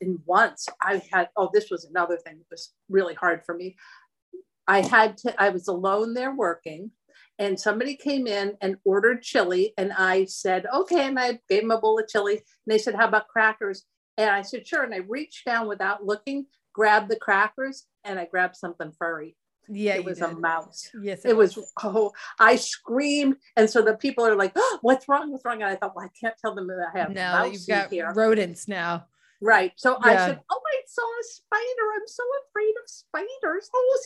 [0.00, 3.76] and once i had oh this was another thing that was really hard for me.
[4.66, 6.90] I had to i was alone there working
[7.38, 11.70] and somebody came in and ordered chili and i said okay and i gave them
[11.70, 13.84] a bowl of chili and they said how about crackers?
[14.16, 16.46] And i said sure and i reached down without looking
[16.78, 19.36] grabbed the crackers and i grabbed something furry.
[19.70, 20.90] Yeah, it was a mouse.
[21.02, 25.32] Yes, it was oh i screamed and so the people are like oh, what's wrong
[25.32, 25.60] what's wrong?
[25.60, 27.52] And i thought well i can't tell them that i have a Now that mouse
[27.52, 29.06] you've got here rodents now.
[29.40, 31.86] right so i said oh i saw a spider.
[31.96, 33.70] I'm so afraid of spiders.
[33.74, 33.98] Oh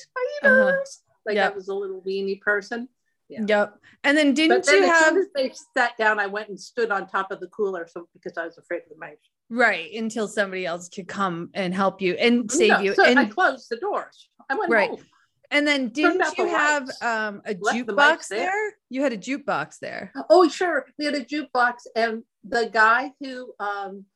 [0.43, 0.71] uh-huh.
[0.73, 1.03] spiders.
[1.27, 1.53] Like Yep.
[1.53, 2.89] i was a little weenie person.
[3.29, 3.45] Yeah.
[3.47, 3.79] Yep.
[4.05, 6.59] And then didn't then you as have soon as they sat down i went and
[6.59, 9.93] stood on top of the cooler so because i was afraid of the mice right
[9.95, 12.95] until somebody else could come and help you and save No, you?
[12.95, 14.89] so and i closed the doors i went Right.
[14.89, 15.05] home
[15.51, 18.39] and then didn't the you have um a left the jukebox there.
[18.47, 18.73] there?
[18.89, 20.11] You had a jukebox there.
[20.31, 20.87] Oh, sure.
[20.99, 24.07] We had a jukebox, and the guy who um,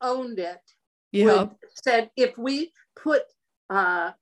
[0.00, 0.60] owned it
[1.10, 1.24] Yeah.
[1.24, 1.50] would,
[1.84, 3.22] said if we put
[3.70, 4.12] uh,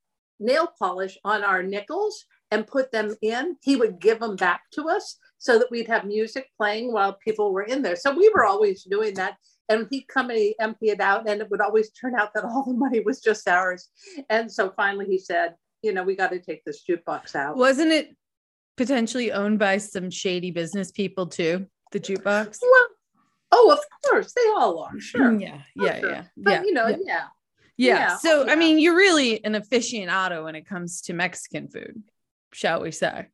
[0.41, 4.89] nail polish on our nickels and put them in, he would give them back to
[4.89, 7.97] us so that we'd have music playing while people were in there.
[7.97, 9.37] So we were always doing that.
[9.69, 12.45] And he'd come and he'd empty it out, and it would always turn out that
[12.45, 13.89] all the money was just ours.
[14.29, 17.57] And so finally he said, you know, we got to take this jukebox out.
[17.57, 18.15] Wasn't it
[18.77, 21.67] potentially owned by some shady business people too?
[21.93, 22.59] The jukebox.
[22.63, 22.87] Well,
[23.53, 24.99] oh, of course, they all are.
[24.99, 25.31] Sure.
[25.31, 25.61] Mm, yeah.
[25.77, 26.01] Yeah.
[26.01, 26.11] Sure.
[26.11, 26.25] Yeah.
[26.37, 26.63] But yeah.
[26.63, 26.97] you know, yeah.
[27.05, 27.25] yeah.
[27.77, 27.99] Yeah.
[27.99, 32.05] Yeah, So, oh, I mean, you're really an aficionado when it comes to Mexican food,
[32.53, 33.27] shall we say?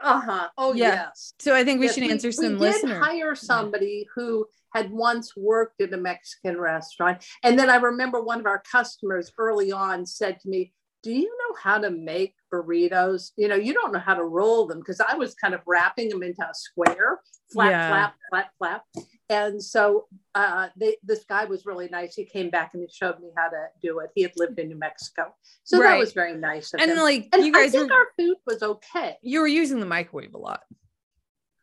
[0.00, 0.48] Uh-huh.
[0.56, 0.94] Oh Yeah.
[1.08, 1.32] yes.
[1.38, 5.36] So, I think we Yes, should answer some we did hire somebody who had once
[5.36, 7.24] worked at a Mexican restaurant.
[7.42, 11.24] And then I remember one of our customers early on said to me, Do you
[11.26, 13.30] know how to make burritos?
[13.36, 16.10] You know, you don't know how to roll them because I was kind of wrapping
[16.10, 17.20] them into a square,
[17.52, 17.88] flap, Yeah.
[17.88, 18.82] flap, flap, flap.
[19.30, 22.14] And so uh, they, this guy was really nice.
[22.14, 24.10] He came back and he showed me how to do it.
[24.14, 25.34] He had lived in New Mexico.
[25.64, 25.90] So Right.
[25.90, 26.98] that was very nice of and him.
[26.98, 29.16] like and you I guys think were, our food was okay.
[29.22, 30.62] you were using the microwave a lot.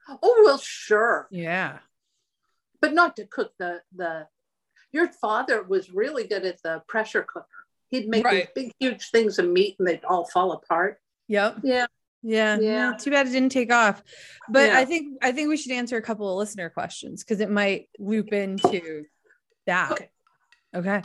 [0.08, 1.80] Oh well, sure, Yeah.
[2.82, 4.28] but not to cook the the.
[4.92, 7.48] Your father was really good at the pressure cooker.
[7.90, 8.54] He'd make Right.
[8.56, 11.00] these big, huge things of meat, and they'd all fall apart.
[11.28, 11.58] Yep.
[11.64, 11.88] Yeah,
[12.26, 12.58] Yeah.
[12.60, 12.94] Yeah.
[13.00, 14.02] Too bad it didn't take off.
[14.50, 14.80] But Yeah.
[14.80, 17.88] I think I think we should answer a couple of listener questions because it might
[18.00, 19.06] loop into
[19.68, 19.92] that.
[19.92, 20.10] Okay.
[20.76, 21.02] Okay.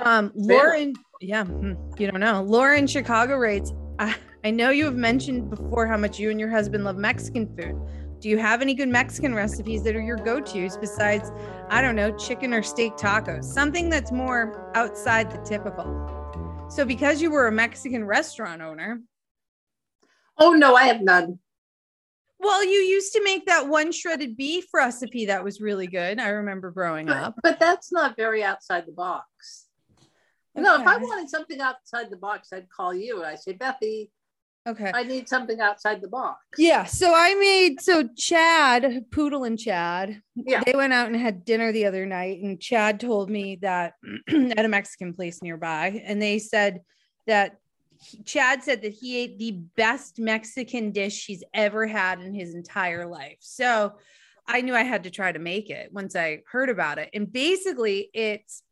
[0.00, 2.42] Um, Lauren, yeah, hmm, you don't know.
[2.42, 6.48] Lauren Chicago writes, I, I know you have mentioned before how much you and your
[6.48, 7.78] husband love Mexican food.
[8.20, 11.30] Do you have any good Mexican recipes that are your go-tos besides,
[11.68, 13.44] I don't know, chicken or steak tacos?
[13.44, 16.68] Something that's more outside the typical.
[16.70, 19.02] So because you were a Mexican restaurant owner,
[20.38, 21.38] Oh no, I have none.
[22.38, 26.18] Well, you used to make that one shredded beef recipe that was really good.
[26.18, 27.34] I remember growing But, up.
[27.42, 29.66] but that's not very outside the box.
[30.54, 34.10] No, if I wanted something outside the box, I'd call you and I say, Bethy,
[34.68, 34.92] Okay.
[34.94, 36.38] I need something outside the box.
[36.56, 36.84] Yeah.
[36.84, 40.62] So I made so Chad, Poodle and Chad, Yeah.
[40.64, 43.94] they went out and had dinner the other night, and Chad told me that
[44.28, 46.80] at a Mexican place nearby, and they said
[47.26, 47.56] that
[48.24, 53.06] Chad said that he ate the best Mexican dish he's ever had in his entire
[53.06, 53.38] life.
[53.40, 53.94] So
[54.46, 57.10] I knew I had to try to make it once I heard about it.
[57.14, 58.62] And basically, it's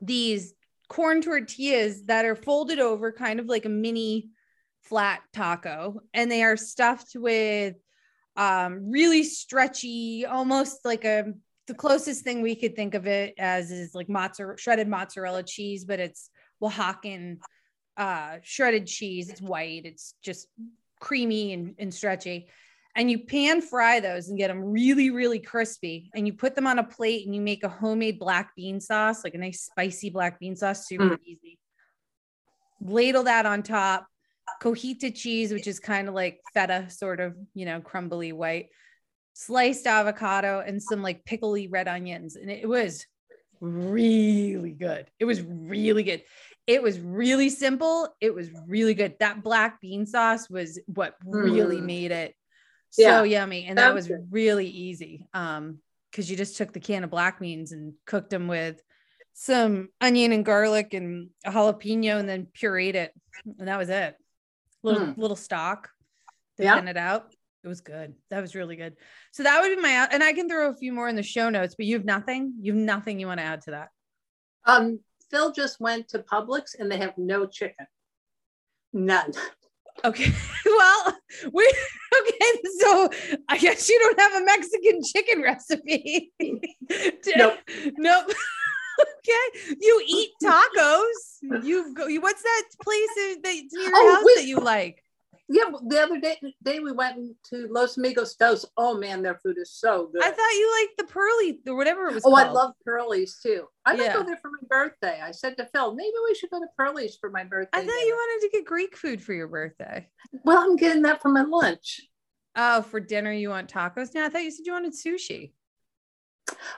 [0.00, 0.54] these
[0.88, 4.28] corn tortillas that are folded over kind of like a mini
[4.82, 7.74] flat taco and they are stuffed with
[8.36, 11.32] um really stretchy almost like a
[11.66, 15.86] the closest thing we could think of it as is like mozzarella shredded mozzarella cheese
[15.86, 16.28] but it's
[16.62, 17.38] oaxacan
[17.96, 19.30] uh shredded cheese.
[19.30, 19.82] It's white.
[19.84, 20.48] It's just
[21.00, 22.48] creamy and, and stretchy.
[22.96, 26.10] And you pan fry those and get them really really crispy.
[26.14, 29.24] And you put them on a plate and you make a homemade black bean sauce
[29.24, 31.58] like a nice spicy black bean sauce super easy.
[32.80, 34.06] Ladle that on top.
[34.62, 38.68] Cojita cheese which is kind of like feta sort of you know crumbly white.
[39.32, 42.36] Sliced avocado and some like pickly red onions.
[42.36, 43.04] And it was
[43.60, 45.10] really good.
[45.18, 46.22] It was really good
[46.66, 51.80] it was really simple it was really good that black bean sauce was what really
[51.80, 51.84] Mm.
[51.86, 52.34] made it
[52.96, 53.18] Yeah.
[53.18, 54.26] so yummy and that was good.
[54.30, 55.78] really easy um
[56.10, 58.80] because you just took the can of black beans and cooked them with
[59.32, 63.12] some onion and garlic and a jalapeno and then pureed it
[63.58, 64.16] and that was it
[64.82, 65.20] little Hmm.
[65.20, 65.90] little stock
[66.56, 66.76] to Yeah.
[66.76, 68.94] thin it out it was good that was really good
[69.32, 71.50] so that would be my and i can throw a few more in the show
[71.50, 73.88] notes but you have nothing you have nothing you want to add to that
[74.66, 75.00] Um,
[75.34, 77.86] Phil just went to Publix and they have no chicken.
[78.92, 79.32] None.
[80.04, 80.32] Okay.
[80.66, 81.16] Well,
[81.52, 81.62] we
[82.20, 82.60] okay.
[82.80, 83.08] So
[83.48, 86.32] I guess you don't have a Mexican chicken recipe.
[87.36, 87.58] Nope.
[87.98, 88.26] Nope.
[89.00, 89.76] okay.
[89.80, 91.62] You eat tacos.
[91.62, 92.06] You go.
[92.06, 94.36] You, what's that place that near your Oh, house wait.
[94.36, 95.03] that you like?
[95.48, 98.64] Yeah, the other day, day we went to Los Amigos Dos.
[98.78, 100.22] Oh man, their food is so good.
[100.24, 102.24] I thought you liked the pearly or whatever it was.
[102.24, 102.46] oh, called.
[102.48, 103.68] I love Pearlies too.
[103.84, 104.14] I might Yeah.
[104.14, 105.20] go there for my birthday.
[105.20, 107.78] I said to Phil, maybe we should go to Pearlies for my birthday.
[107.78, 110.08] I thought dinner." you wanted to get Greek food for your birthday.
[110.44, 112.00] Well, I'm getting that for my lunch.
[112.56, 114.14] Oh, for dinner you want tacos?
[114.14, 115.52] Now I thought you said you wanted sushi.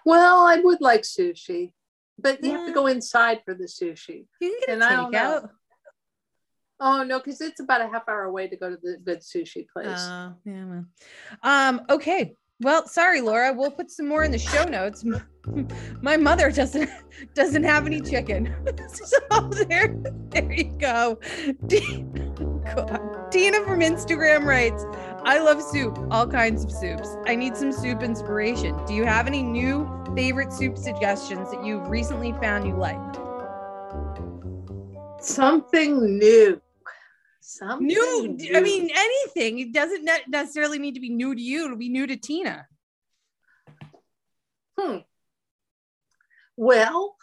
[0.05, 1.73] Well, I would like sushi,
[2.19, 2.93] but you have to go mm.
[2.93, 4.27] inside for the sushi.
[4.41, 5.19] You can get And a I don't know.
[5.19, 5.51] takeout.
[6.81, 9.67] Oh no, because it's about a half hour away to go to the good sushi
[9.69, 9.87] place.
[9.89, 10.65] Oh, yeah.
[10.65, 10.85] Well.
[11.43, 12.35] Um, okay.
[12.61, 13.53] Well, sorry, Laura.
[13.53, 15.05] We'll put some more in the show notes.
[16.03, 16.91] My mother doesn't
[17.35, 18.55] doesn't have any chicken.
[18.89, 19.95] so there,
[20.31, 21.19] there you go.
[22.75, 23.31] God.
[23.31, 24.85] Tina from Instagram writes,
[25.25, 27.09] I love soup, all kinds of soups.
[27.27, 28.79] I need some soup inspiration.
[28.87, 32.97] Do you have any new favorite soup suggestions that you've recently found you like?
[35.21, 36.61] Something new.
[37.49, 39.61] Something New, I mean, anything.
[39.61, 41.67] It doesn't ne- necessarily need to be new to you.
[41.67, 42.67] It'll be new to Tina.
[44.77, 44.97] Hmm.
[46.57, 47.17] Well,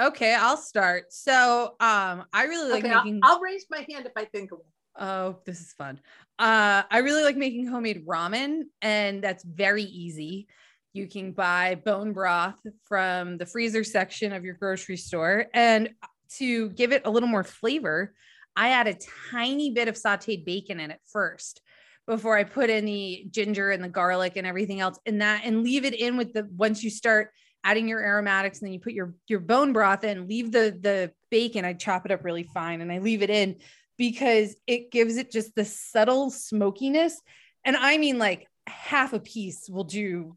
[0.00, 1.12] Okay, I'll start.
[1.12, 3.20] So, um, I really like okay, I'll, making.
[3.22, 5.06] I'll raise my hand if I think of one.
[5.08, 6.00] oh, this is fun.
[6.38, 10.48] Uh, I really like making homemade ramen, and that's very easy.
[10.94, 15.90] You can buy bone broth from the freezer section of your grocery store, and
[16.38, 18.14] to give it a little more flavor,
[18.56, 18.98] I add a
[19.30, 21.60] tiny bit of sautéed bacon in it first
[22.06, 25.62] before I put in the ginger and the garlic and everything else in that, and
[25.62, 27.30] leave it in with the once you start
[27.64, 31.12] adding your aromatics and then you put your your bone broth in leave the the
[31.30, 33.54] bacon i chop it up really fine and i leave it in
[34.02, 37.20] because it gives it just the subtle smokiness.
[37.64, 40.36] And i mean like half a piece will do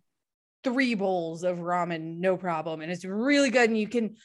[0.63, 2.82] three bowls of ramen no problem.
[2.82, 4.17] And it's really good and you can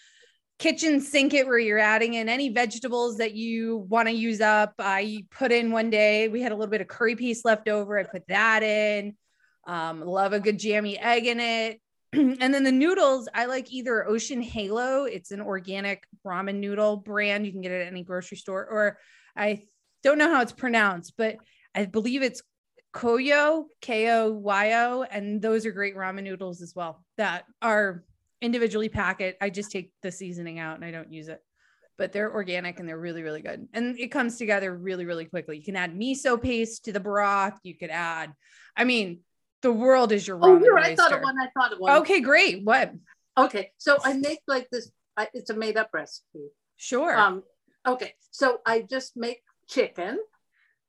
[0.60, 4.74] kitchen sink it where you're adding in any vegetables that you want to use up
[4.78, 7.98] i put in one day we had a little bit of curry piece left over
[7.98, 9.16] i put that in
[9.66, 11.80] um, love a good jammy egg in it
[12.12, 17.46] and then the noodles, I like either Ocean Halo, it's an organic ramen noodle brand.
[17.46, 18.98] You can get it at any grocery store, or
[19.36, 19.62] I
[20.02, 21.36] don't know how it's pronounced, but
[21.72, 22.42] I believe it's
[22.92, 25.04] Koyo, K O Y O.
[25.04, 28.02] And those are great ramen noodles as well that are
[28.40, 29.36] individually pack it.
[29.40, 31.42] I just take the seasoning out and I don't use it,
[31.98, 33.68] but they're organic and they're really, really good.
[33.72, 35.58] And it comes together really, really quickly.
[35.58, 37.58] You can add miso paste to the broth.
[37.62, 38.32] You could add,
[38.76, 39.20] I mean,
[39.62, 41.36] the world is your Oh, ramen here I thought of one.
[41.38, 41.98] I thought of one.
[41.98, 42.64] Okay, great.
[42.64, 42.92] What?
[43.36, 44.90] Okay, so I make like this.
[45.16, 46.48] I, it's a made up recipe.
[46.76, 47.16] Sure.
[47.16, 47.42] Um.
[47.86, 50.18] Okay, so I just make chicken.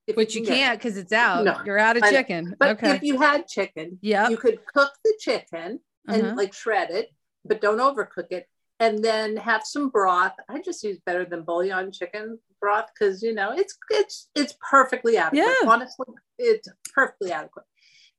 [0.08, 1.44] if Which you you can't because it's out.
[1.44, 2.56] No, You're out of I chicken.
[2.60, 2.96] But okay.
[2.96, 4.32] if you had chicken, Yep.
[4.32, 6.36] you could cook the chicken and Uh-huh.
[6.36, 7.10] like shred it,
[7.46, 8.48] but don't overcook it.
[8.80, 10.34] And then have some broth.
[10.50, 15.18] I just use better than bouillon chicken broth because you know it's it's it's perfectly
[15.18, 15.40] adequate.
[15.40, 15.70] Yeah.
[15.70, 16.08] Honestly,
[16.40, 17.66] it's perfectly adequate.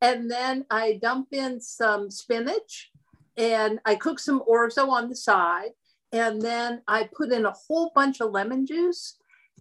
[0.01, 2.91] And then I dump in some spinach
[3.37, 5.71] and I cook some orzo on the side.
[6.13, 9.17] And then I put in a whole bunch of lemon juice.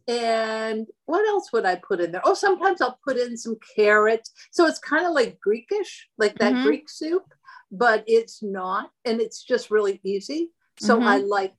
[0.07, 2.21] And what else would I put in there?
[2.25, 4.31] Oh, sometimes I'll put in some carrots.
[4.51, 6.63] So it's kind of like Greekish, like that Mhm.
[6.63, 7.23] Greek soup,
[7.71, 8.91] but it's not.
[9.05, 10.51] And it's just really easy.
[10.79, 11.03] So Mhm.
[11.05, 11.55] I like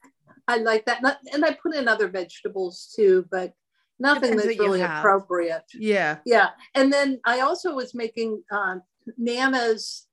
[0.48, 1.02] I like that.
[1.02, 3.54] Not- And I put in other vegetables too, but
[4.00, 5.64] nothing Depends that's really appropriate.
[5.72, 6.18] yeah.
[6.26, 6.50] Yeah.
[6.74, 8.82] And then I also was making um,
[9.16, 10.08] Nana's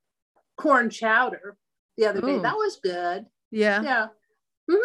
[0.56, 1.58] corn chowder
[1.98, 2.38] the other day.
[2.40, 3.26] That was good.
[3.50, 3.82] Yeah.
[3.82, 4.08] Yeah.
[4.70, 4.78] Mhm.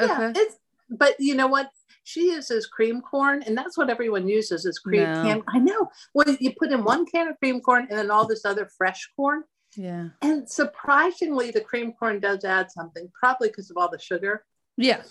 [0.00, 0.12] okay.
[0.22, 0.32] Yeah.
[0.34, 0.56] It's,
[0.90, 1.70] but you know what?
[2.02, 5.22] She uses cream corn, and that's what everyone uses is cream No.
[5.22, 5.42] can.
[5.46, 5.88] I know.
[6.14, 9.08] Well, you put in one can of cream corn and then all this other fresh
[9.14, 9.44] corn.
[9.78, 10.08] Yeah.
[10.22, 14.44] And surprisingly, the cream corn does add something, probably because of all the sugar.
[14.76, 15.02] Yeah.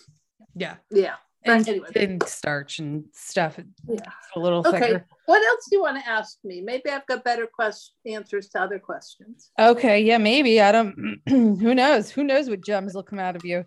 [0.56, 0.76] Yeah.
[0.92, 1.16] Yeah.
[1.46, 1.88] And, anyway.
[1.96, 3.58] and starch and stuff.
[3.88, 4.00] Yeah.
[4.36, 4.80] a little Okay.
[4.80, 5.06] thicker.
[5.28, 6.60] What else do you want to ask me?
[6.60, 9.52] Maybe I've got better quest- answers to other questions.
[9.58, 10.60] Okay, yeah, maybe.
[10.60, 12.10] I don't who knows?
[12.10, 13.64] Who knows what gems will come out of you?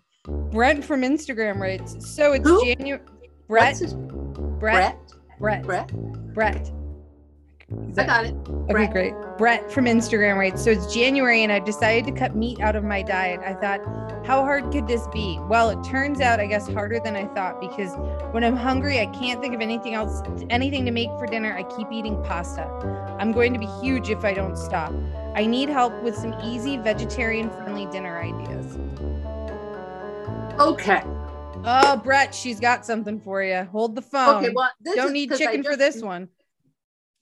[0.51, 3.01] Brent from Instagram writes, so it's January
[3.47, 3.79] Brett,
[4.59, 4.97] Brett, Brett?
[5.39, 5.87] Brett, Brett?
[6.35, 6.71] Brett.
[7.97, 8.35] I got it.
[8.47, 8.91] Okay, Brett.
[8.91, 9.13] great.
[9.37, 12.83] Brett from Instagram writes, so it's January and I decided to cut meat out of
[12.83, 13.39] my diet.
[13.45, 13.81] I thought,
[14.25, 15.39] how hard could this be?
[15.49, 17.93] Well, it turns out, I guess, harder than I thought because
[18.33, 21.53] when I'm hungry, I can't think of anything else, anything to make for dinner.
[21.55, 22.63] I keep eating pasta.
[23.19, 24.93] I'm going to be huge if I don't stop.
[25.35, 28.77] I need help with some easy vegetarian friendly dinner ideas.
[30.59, 31.01] Okay.
[31.63, 33.63] Oh, Brett, she's got something for you.
[33.71, 34.43] Hold the phone.
[34.43, 34.53] Okay.
[34.53, 36.29] Well, this Don't need chicken for this one.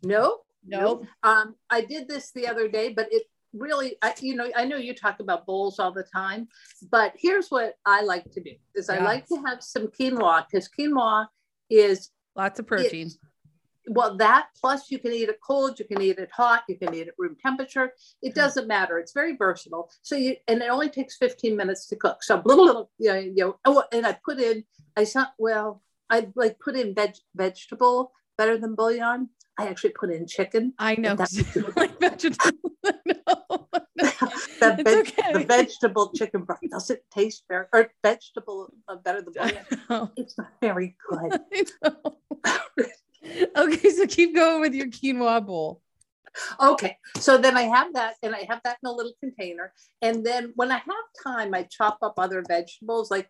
[0.03, 0.39] No.
[0.65, 1.03] no.
[1.23, 4.77] Um, I did this the other day, but it really, I, you know, I know
[4.77, 6.47] you talk about bowls all the time,
[6.91, 10.69] but here's what I like to do: is I like to have some quinoa because
[10.69, 11.27] quinoa
[11.69, 13.09] is Lots of protein.
[13.87, 16.93] well that plus you can eat it cold, you can eat it hot, you can
[16.93, 17.93] eat it room temperature.
[18.21, 18.39] It Hmm.
[18.41, 18.99] doesn't matter.
[18.99, 19.89] It's very versatile.
[20.03, 22.21] So you and it only takes 15 minutes to cook.
[22.23, 24.63] So little blah, you know, you know, oh, and I put in
[24.95, 29.29] I saw well I like put in veg vegetable better than bouillon.
[29.59, 30.73] I actually put in chicken.
[30.79, 31.17] I know.
[31.75, 32.49] Like vegetable.
[32.83, 33.67] no,
[33.97, 35.33] the, veg- okay.
[35.33, 39.51] the vegetable chicken broth doesn't taste very or vegetable uh, better than.
[39.89, 41.41] Oh, It's not very good.
[43.57, 45.81] Okay, so keep going with your quinoa bowl.
[46.61, 49.73] Okay, so then I have that, and I have that in a little container.
[50.01, 53.29] And then when I have time, I chop up other vegetables like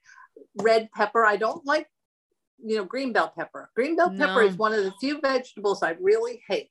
[0.61, 1.25] red pepper.
[1.25, 1.87] I don't like,
[2.63, 3.69] you know, green bell pepper.
[3.75, 6.69] Green bell pepper is one of the few vegetables I really hate.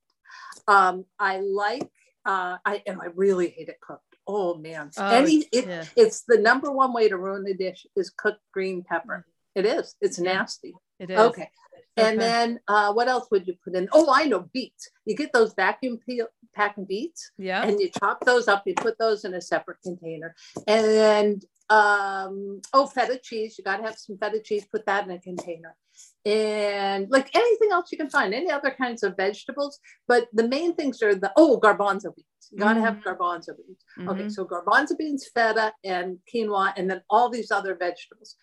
[0.67, 1.89] Um, I like,
[2.27, 4.03] uh, I and I really hate it cooked.
[4.27, 5.85] Oh man, Oh, any it, yeah.
[5.97, 9.25] it's the number one way to ruin a dish is cooked green pepper.
[9.55, 9.95] It is.
[10.01, 10.75] It's nasty.
[11.01, 11.19] It is.
[11.19, 11.51] Okay.
[11.97, 12.29] And Okay.
[12.29, 13.89] then uh, what else would you put in?
[13.93, 14.91] Oh, I know beets.
[15.07, 17.65] You get those vacuum peel packed beets Yeah.
[17.67, 18.63] and you chop those up.
[18.67, 20.35] You put those in a separate container.
[20.69, 23.57] And then um, oh, feta cheese.
[23.59, 24.67] You got to have some feta cheese.
[24.71, 25.77] Put that in a container.
[26.25, 29.79] And like anything else you can find, any other kinds of vegetables.
[30.07, 32.49] But the main things are the oh garbanzo beans.
[32.51, 33.03] You got to have Mhm.
[33.05, 33.85] garbanzo beans.
[34.09, 34.33] Okay, Mhm.
[34.33, 38.37] so garbanzo beans, feta, and quinoa, and then all these other vegetables.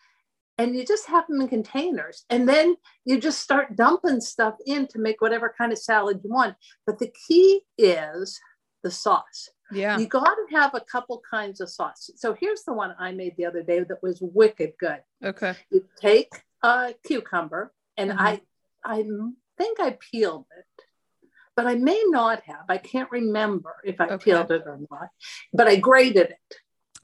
[0.57, 2.25] And you just have them in containers.
[2.29, 6.29] And then you just start dumping stuff in to make whatever kind of salad you
[6.29, 6.55] want.
[6.85, 8.39] But the key is
[8.83, 9.49] the sauce.
[9.71, 9.97] Yeah.
[9.97, 12.09] You got to have a couple kinds of sauce.
[12.15, 15.01] So here's the one I made the other day that was wicked good.
[15.23, 15.55] Okay.
[15.71, 16.29] You take
[16.63, 18.17] a cucumber, and Mhm.
[18.19, 18.41] I,
[18.83, 19.03] I
[19.57, 20.83] think I peeled it,
[21.55, 22.65] but I may not have.
[22.69, 24.23] I can't remember if I Okay.
[24.25, 25.09] peeled it or not.
[25.53, 26.55] But I grated it,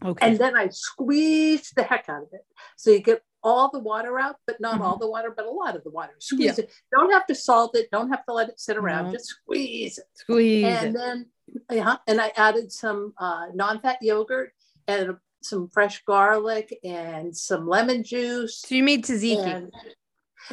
[0.05, 0.27] Okay.
[0.27, 2.45] and then I squeezed the heck out of it.
[2.77, 4.83] So you get all the water out, but not Mm-hmm.
[4.83, 6.13] all the water, but a lot of the water.
[6.19, 6.71] Squeeze it.
[6.95, 7.89] Don't have to salt it.
[7.91, 9.05] Don't have to let it sit around.
[9.05, 9.11] No.
[9.13, 10.05] Just squeeze it.
[10.13, 10.99] Squeeze and it.
[10.99, 11.25] then
[11.69, 14.51] yeah, and I added some uh, non-fat yogurt
[14.87, 18.61] and some fresh garlic and some lemon juice.
[18.65, 19.45] So you made tzatziki.
[19.45, 19.73] And,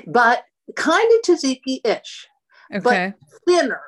[0.06, 0.44] but
[0.76, 2.26] kind of tzatziki-ish,
[2.74, 3.14] okay.
[3.46, 3.82] thinner,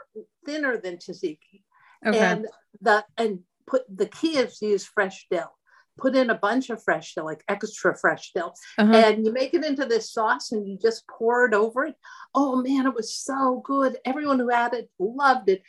[0.46, 1.62] thinner than tzatziki.
[2.06, 2.18] Okay.
[2.18, 2.46] And
[2.80, 5.52] the and put the key is to use fresh dill.
[5.98, 8.92] Put in a bunch of fresh dill, like extra fresh dill, Uh-huh.
[8.94, 11.94] and you make it into this sauce and you just pour it over it.
[12.34, 13.98] Oh man, it was so good.
[14.06, 15.62] Everyone who had it loved it.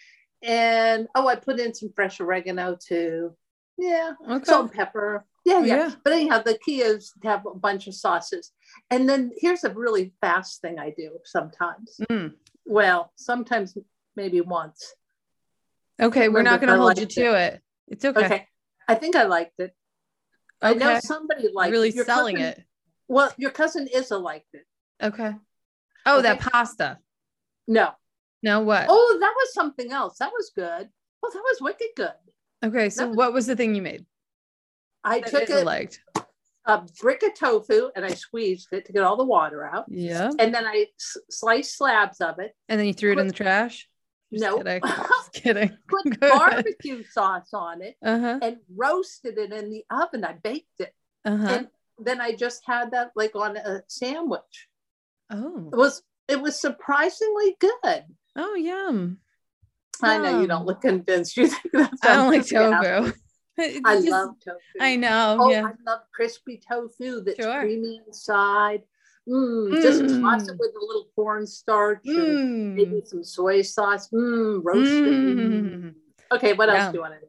[0.43, 3.35] And oh, I put in some fresh oregano too.
[3.77, 4.45] Yeah, okay.
[4.45, 5.25] salt and pepper.
[5.45, 5.91] Yeah, yeah, Yeah.
[6.03, 8.51] But anyhow, the key is to have a bunch of sauces.
[8.89, 11.99] And then here's a really fast thing I do sometimes.
[12.09, 12.33] Mm.
[12.65, 13.75] Well, sometimes
[14.15, 14.93] maybe once.
[15.99, 17.61] Okay, we're not going to hold you to it.
[17.87, 18.25] It's okay.
[18.25, 18.47] Okay.
[18.87, 19.75] I think I liked it.
[20.61, 21.95] I know somebody liked really it.
[21.95, 22.63] Your selling cousin- it.
[23.07, 24.65] Well, your cousin Isa liked it.
[25.01, 25.33] Okay.
[26.05, 26.99] Oh, that pasta.
[27.67, 27.91] No.
[28.43, 28.85] No, what?
[28.89, 30.17] Oh, that was something else.
[30.19, 30.89] That was good.
[31.21, 32.13] Well, that was wicked good.
[32.63, 34.05] okay, so that- what was the thing you made?
[35.03, 35.99] I took it, liked.
[36.65, 39.85] a brick of tofu and I squeezed it to get all the water out.
[39.87, 40.29] Yeah.
[40.37, 42.55] And then I s- sliced slabs of it.
[42.69, 43.89] And then you threw it in the trash?
[44.31, 44.57] Just No.
[44.57, 44.81] kidding.
[44.85, 45.77] Just kidding.
[45.87, 48.37] Put barbecue sauce on it Uh-huh.
[48.43, 50.23] and roasted it in the oven.
[50.23, 50.93] I baked it.
[51.25, 51.47] Uh-huh.
[51.47, 54.67] And then I just had that like on a sandwich.
[55.31, 55.69] Oh.
[55.73, 58.03] It was it was surprisingly good.
[58.35, 59.17] Oh, yum.
[60.03, 61.37] I know you don't look convinced.
[61.37, 63.13] You think that I don't like tofu.
[63.85, 64.57] I just- love tofu.
[64.79, 65.37] I know.
[65.39, 65.65] Oh, yeah.
[65.65, 67.61] I love crispy tofu that's Sure.
[67.61, 68.81] creamy inside.
[69.29, 70.59] Mm, Just toss it Mm.
[70.59, 73.07] with a little cornstarch and maybe Mm.
[73.07, 74.09] some soy sauce.
[74.09, 75.03] Mm, roasted.
[75.13, 75.35] Mm.
[75.37, 75.93] Mm.
[76.33, 76.91] Okay, what else Yeah.
[76.91, 77.19] do you want to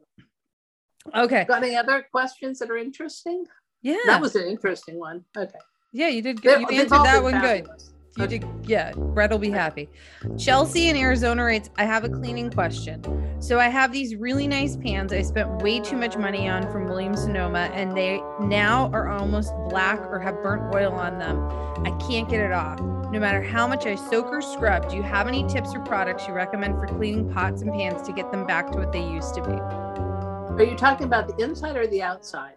[1.13, 1.23] know?
[1.25, 1.45] Okay.
[1.45, 3.45] Got any other questions that are interesting?
[3.83, 3.97] Yeah.
[4.05, 5.25] That was an interesting one.
[5.37, 5.59] Okay.
[5.91, 6.61] yeah, you did good.
[6.61, 7.67] You answered that one good.
[8.15, 8.91] You did, yeah.
[8.91, 9.89] Brett will be happy.
[10.37, 13.01] Chelsea in Arizona writes, I have a cleaning question.
[13.41, 16.85] So I have these really nice pans I spent way too much money on from
[16.85, 21.39] Williams Sonoma, and they now are almost black or have burnt oil on them.
[21.85, 22.79] I can't get it off.
[22.79, 26.27] No matter how much I soak or scrub, do you have any tips or products
[26.27, 29.33] you recommend for cleaning pots and pans to get them back to what they used
[29.35, 29.53] to be?
[29.53, 32.53] Are you talking about the inside or the outside?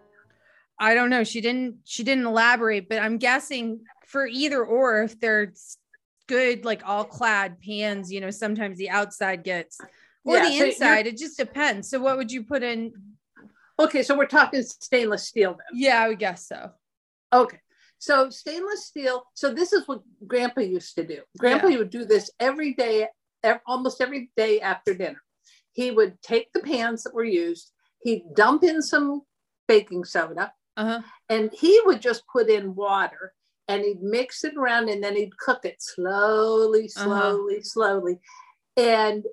[0.79, 1.23] I don't know.
[1.23, 5.53] She didn't she didn't elaborate, but I'm guessing for either or if they're
[6.27, 9.79] good like all clad pans, you know, sometimes the outside gets
[10.25, 11.07] or Yeah, the so inside.
[11.07, 11.89] It just depends.
[11.89, 12.93] So what would you put in?
[13.79, 15.79] Okay, so we're talking stainless steel then.
[15.79, 16.71] Yeah, I would guess so.
[17.31, 17.59] Okay.
[17.99, 19.23] So stainless steel.
[19.33, 21.21] So this is what Grandpa used to do.
[21.37, 21.77] Grandpa Yeah.
[21.79, 23.07] would do this every day,
[23.65, 25.21] almost every day after dinner.
[25.73, 27.71] He would take the pans that were used.
[28.03, 29.21] He'd dump in some
[29.67, 31.01] baking soda, Uh-huh.
[31.29, 33.33] and he would just put in water
[33.67, 37.31] and he'd mix it around and then he'd cook it slowly, Uh-huh.
[37.31, 38.19] slowly, slowly,
[38.75, 39.25] and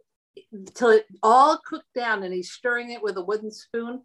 [0.75, 2.23] till it all cooked down.
[2.23, 4.03] And he's stirring it with a wooden spoon,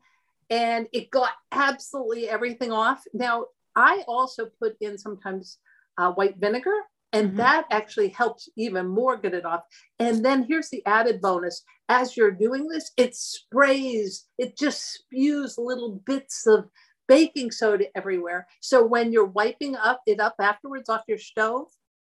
[0.49, 3.03] and it got absolutely everything off.
[3.13, 5.57] Now I also put in sometimes
[5.97, 6.75] uh, white vinegar.
[7.11, 7.37] And Mhm.
[7.37, 9.63] that actually helps even more get it off.
[9.97, 15.57] And then here's the added bonus as you're doing this, it sprays, it just spews
[15.57, 16.69] little bits of
[17.09, 18.47] baking soda everywhere.
[18.61, 21.67] So when you're wiping up it up afterwards off your stove,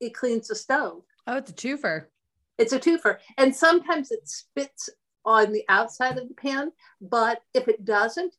[0.02, 1.04] it cleans the stove.
[1.28, 2.06] Oh, it's a twofer.
[2.58, 3.20] It's a twofer.
[3.38, 4.90] And sometimes it spits
[5.24, 8.34] on the outside of the pan, but if it doesn't,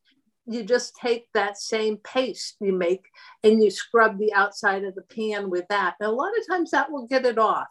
[0.45, 3.05] you just take that same paste you make
[3.43, 5.95] and you scrub the outside of the pan with that.
[5.99, 7.67] And a lot of times that will get it off.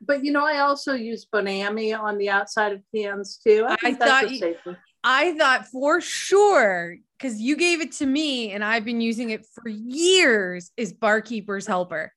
[0.00, 3.64] But you know, I also use Bon Ami on the outside of pans too.
[3.66, 4.76] I think that's thought you-.
[5.10, 9.46] I thought for sure because you gave it to me and I've been using it
[9.46, 10.70] for years.
[10.76, 12.12] Is barkeeper's helper?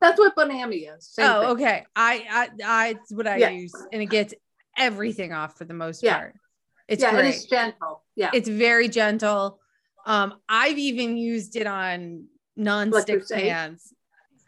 [0.00, 1.06] That's what Bon Ami is.
[1.06, 1.50] Same oh, thing.
[1.50, 1.86] okay.
[1.94, 3.50] I, I, I, it's what I Yeah.
[3.50, 4.34] use, and it gets
[4.76, 6.18] everything off for the most Yeah.
[6.18, 6.34] part.
[6.88, 7.36] It's yeah, great.
[7.36, 8.02] it's gentle.
[8.16, 8.30] Yeah.
[8.34, 9.60] It's very gentle.
[10.04, 12.26] Um, I've even used it on
[12.56, 13.94] non-stick pans.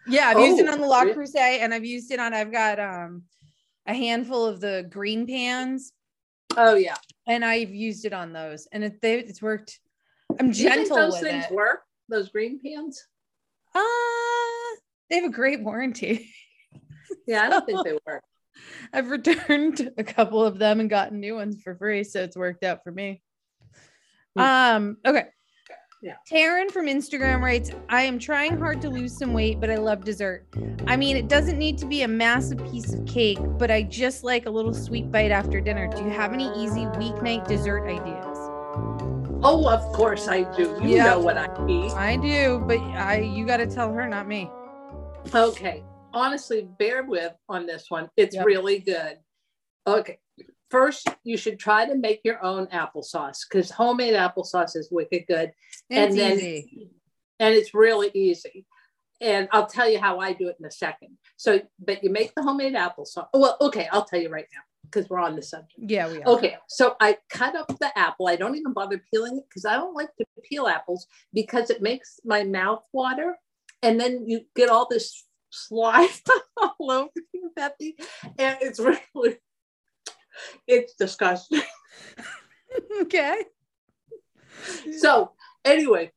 [0.09, 1.05] Yeah, I've used it Oh, on the La.
[1.05, 2.35] Creuset, and I've used it on.
[2.35, 3.23] I've got um
[3.87, 5.93] a handful of the green pans,
[6.57, 6.97] oh yeah.
[7.27, 9.79] And I've used it on those, and it they, it's worked.
[10.39, 11.55] I'm Do you think gentle those with things it.
[11.55, 11.81] work?
[12.09, 13.05] Those green pans?
[13.75, 13.81] Uh,
[15.11, 16.31] they have a great warranty.
[17.29, 18.23] Yeah, I don't think they work.
[18.93, 22.65] I've returned a couple of them and gotten new ones for free, so it's worked
[22.65, 23.23] out for me.
[24.37, 24.43] Hmm.
[24.43, 25.27] Um, okay.
[26.07, 26.15] Yeah.
[26.31, 30.05] Taryn from Instagram writes, I am trying hard to lose some weight, but I love
[30.05, 30.47] dessert.
[30.87, 34.23] I mean, it doesn't need to be a massive piece of cake, but I just
[34.23, 35.89] like a little sweet bite after dinner.
[35.89, 38.37] Do you have any easy weeknight dessert ideas?
[39.43, 40.79] Oh, of course I do.
[40.81, 41.05] You Yeah.
[41.07, 41.91] know what I eat.
[41.95, 44.49] I do, but I you got to tell her, not me.
[45.35, 45.83] Okay.
[46.13, 48.09] Honestly, bear with on this one.
[48.17, 48.47] It's Yep.
[48.47, 49.19] really good.
[49.89, 50.21] Okay.
[50.71, 55.53] First, you should try to make your own applesauce because homemade applesauce is wicked good.
[55.89, 56.91] It's and then, easy.
[57.39, 58.67] and it's really easy.
[59.21, 61.17] And I'll tell you how I do it in a second.
[61.37, 63.29] So, but you make the homemade applesauce.
[63.33, 64.61] Well, okay, I'll tell you right now
[64.91, 65.79] because we're on the subject.
[65.79, 66.29] Yeah, we are.
[66.29, 68.29] Okay, so I cut up the apple.
[68.29, 71.83] I don't even bother peeling it because I don't like to peel apples because it
[71.83, 73.37] makes my mouth water.
[73.83, 76.09] And then you get all this slime
[76.57, 77.97] all over you, Betsy.
[78.39, 78.81] And it's
[79.15, 79.37] really,
[80.67, 81.63] it's disgusting.
[83.03, 83.45] okay.
[84.99, 85.33] So
[85.65, 86.13] anyway,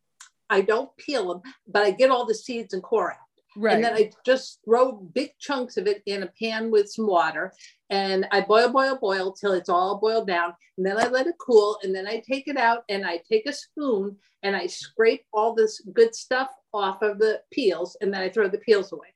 [0.49, 3.17] I don't peel them, but I get all the seeds and core out.
[3.57, 3.75] Right.
[3.75, 7.51] And then I just throw big chunks of it in a pan with some water.
[7.89, 10.53] And I boil, boil, boil till it's all boiled down.
[10.77, 11.77] And then I let it cool.
[11.83, 15.53] And then I take it out and I take a spoon and I scrape all
[15.53, 17.97] this good stuff off of the peels.
[18.01, 19.13] And then I throw the peels away.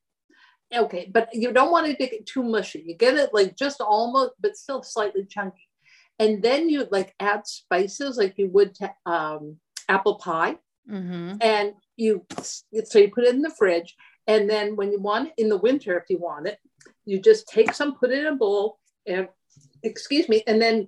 [0.76, 1.10] Okay.
[1.12, 2.84] But you don't want to get it too mushy.
[2.86, 5.68] You get it like just almost, but still slightly chunky.
[6.20, 9.58] And then you like add spices like you would to um,
[9.90, 10.58] apple pie
[10.90, 11.36] mm-hmm.
[11.42, 12.26] and you
[12.84, 13.96] so you put it in the fridge
[14.28, 16.58] and then when you want it in the winter if you want it
[17.06, 19.28] you just take some put it in a bowl and
[19.84, 20.88] excuse me and then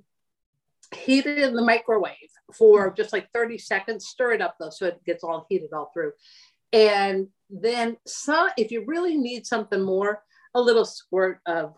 [0.94, 2.16] heat it in the microwave
[2.54, 5.92] for just like 30 seconds stir it up though so it gets all heated all
[5.94, 6.12] through
[6.72, 10.24] and then some if you really need something more
[10.54, 11.76] a little squirt of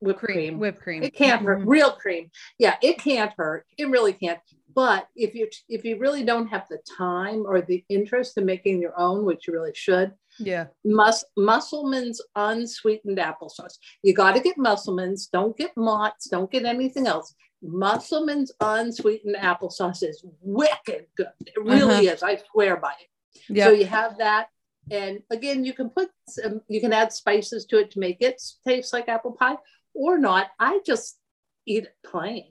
[0.00, 1.02] whipped Cream, cream whipped cream.
[1.02, 1.60] it can't hurt.
[1.60, 1.66] Mhm.
[1.66, 2.30] Real cream.
[2.58, 3.66] Yeah, it can't hurt.
[3.78, 4.40] It really can't.
[4.74, 8.80] But if you if you really don't have the time or the interest in making
[8.80, 10.68] your own, which you really should, Yeah.
[10.84, 13.78] Mus- Musselman's unsweetened applesauce.
[14.02, 15.26] You got to get Musselman's.
[15.26, 16.28] Don't get Mott's.
[16.28, 17.34] Don't get anything else.
[17.60, 21.28] Musselman's unsweetened applesauce is wicked good.
[21.46, 22.22] It really is.
[22.22, 23.08] I swear by it.
[23.48, 23.66] Yeah.
[23.66, 24.48] So you have that.
[24.90, 28.42] And again, you can put some, you can add spices to it to make it
[28.66, 29.56] taste like apple pie
[29.94, 30.48] or not.
[30.58, 31.18] I just
[31.66, 32.46] eat it plain.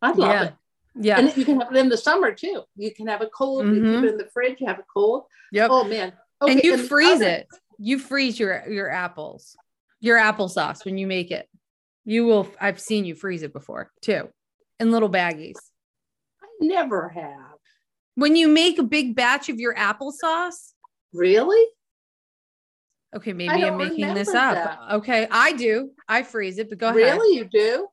[0.00, 0.44] I love Yeah.
[0.44, 0.54] it.
[0.94, 1.18] yeah.
[1.18, 2.62] And you can have it in the summer too.
[2.76, 3.66] You can have it cold.
[3.66, 3.94] You Mhm.
[3.96, 4.60] keep it in the fridge.
[4.60, 5.24] You have it cold.
[5.52, 5.70] yep.
[5.70, 6.12] Oh man.
[6.40, 7.46] and you the freeze other- it.
[7.78, 9.56] You freeze your your apples,
[10.00, 11.48] your applesauce when you make it.
[12.04, 12.48] You will.
[12.60, 14.30] I've seen you freeze it before too,
[14.80, 15.56] in little baggies.
[16.42, 17.58] I never have.
[18.14, 20.72] When you make a big batch of your applesauce,
[21.16, 21.64] Really?
[23.14, 24.78] okay, maybe I'm making this up.
[24.92, 25.90] Okay, I do.
[26.08, 26.96] I freeze it, but go ahead.
[26.96, 27.36] Really?
[27.36, 27.88] You do?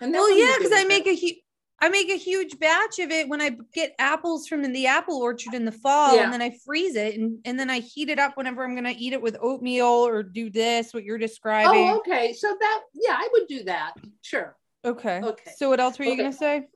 [0.00, 1.36] And then Well, what do you yeah, because I make a huge.
[1.78, 5.52] I make a huge batch of it when I get apples from the apple orchard
[5.52, 6.22] in the fall Yeah.
[6.24, 8.84] and then I freeze it and, and then I heat it up whenever I'm going
[8.94, 11.90] to eat it with oatmeal or do this, what you're describing.
[11.90, 12.32] Oh, okay.
[12.32, 13.92] So that, yeah, I would do that.
[14.22, 14.56] Sure.
[14.86, 15.20] okay.
[15.22, 15.50] Okay.
[15.58, 16.22] So what else were you Okay.
[16.22, 16.66] going to say?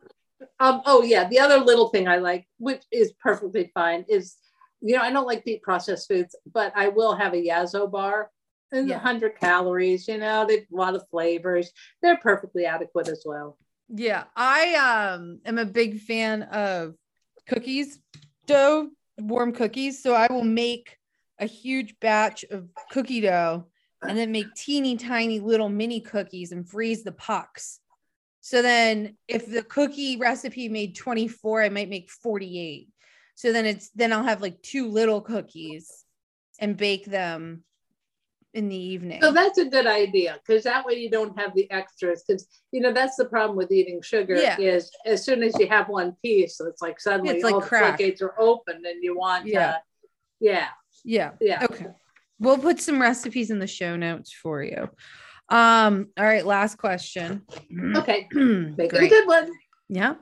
[0.59, 4.36] Um, oh yeah, the other little thing I like, which is perfectly fine, is
[4.80, 8.30] you know I don't like eat processed foods, but I will have a Yasso bar.
[8.72, 8.98] And Yeah.
[8.98, 11.72] 100 calories, you know, they've a lot of flavors.
[12.02, 13.58] They're perfectly adequate as well.
[13.88, 16.94] Yeah, I um am a big fan of
[17.48, 17.98] cookies,
[18.46, 20.00] dough, warm cookies.
[20.00, 20.96] So I will make
[21.40, 23.66] a huge batch of cookie dough
[24.02, 27.80] and then make teeny tiny little mini cookies and freeze the pucks.
[28.40, 32.88] So then if the cookie recipe made 24, I might make 48.
[33.41, 36.05] So then it's then I'll have like two little cookies
[36.61, 37.64] and bake them
[38.53, 39.22] in the evening.
[39.22, 42.22] So that's a good idea because that way you don't have the extras.
[42.22, 44.59] Because you know that's the problem with eating sugar Yeah.
[44.61, 47.66] is as soon as you have one piece, it's like suddenly It's like all the
[47.66, 47.97] crack.
[47.97, 49.70] floodgates are open and you want Yeah.
[49.70, 49.80] to,
[50.41, 50.68] yeah,
[51.03, 51.30] yeah.
[51.41, 51.64] yeah.
[51.64, 51.86] Okay.
[52.41, 54.91] We'll put some recipes in the show notes for you.
[55.49, 57.47] Um, all right, last question.
[57.97, 59.51] Okay, make it a good one.
[59.88, 60.16] Yeah.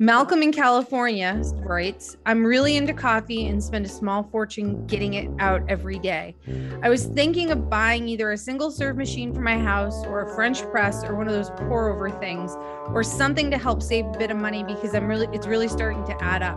[0.00, 5.28] Malcolm in California writes, I'm really into coffee and spend a small fortune getting it
[5.40, 6.36] out every day.
[6.84, 10.34] I was thinking of buying either a single serve machine for my house or a
[10.36, 12.54] French press or one of those pour over things
[12.90, 16.04] or something to help save a bit of money because I'm really it's really starting
[16.04, 16.56] to add up.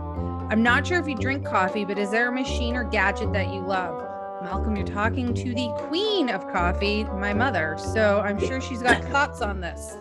[0.50, 3.52] I'm not sure if you drink coffee, but is there a machine or gadget that
[3.52, 4.08] you love?
[4.44, 7.76] Malcolm, you're talking to the queen of coffee, my mother.
[7.76, 9.96] So I'm sure she's got thoughts on this.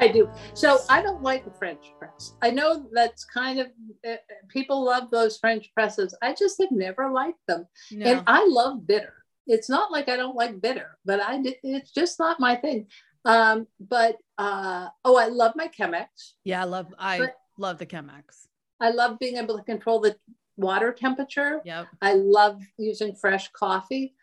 [0.00, 0.30] I do.
[0.54, 2.34] So I don't like the French press.
[2.42, 3.68] I know that's kind of
[4.08, 4.14] uh,
[4.48, 6.16] people love those French presses.
[6.22, 8.06] I just have never liked them, No.
[8.06, 9.14] and I love bitter.
[9.46, 12.86] It's not like I don't like bitter, but I it's just not my thing.
[13.24, 16.06] Um, but uh, oh, I love my Chemex.
[16.44, 18.46] Yeah, I love I But- love the Chemex.
[18.80, 20.14] I love being able to control the
[20.56, 21.60] water temperature.
[21.64, 21.88] Yep.
[22.00, 24.14] I love using fresh coffee,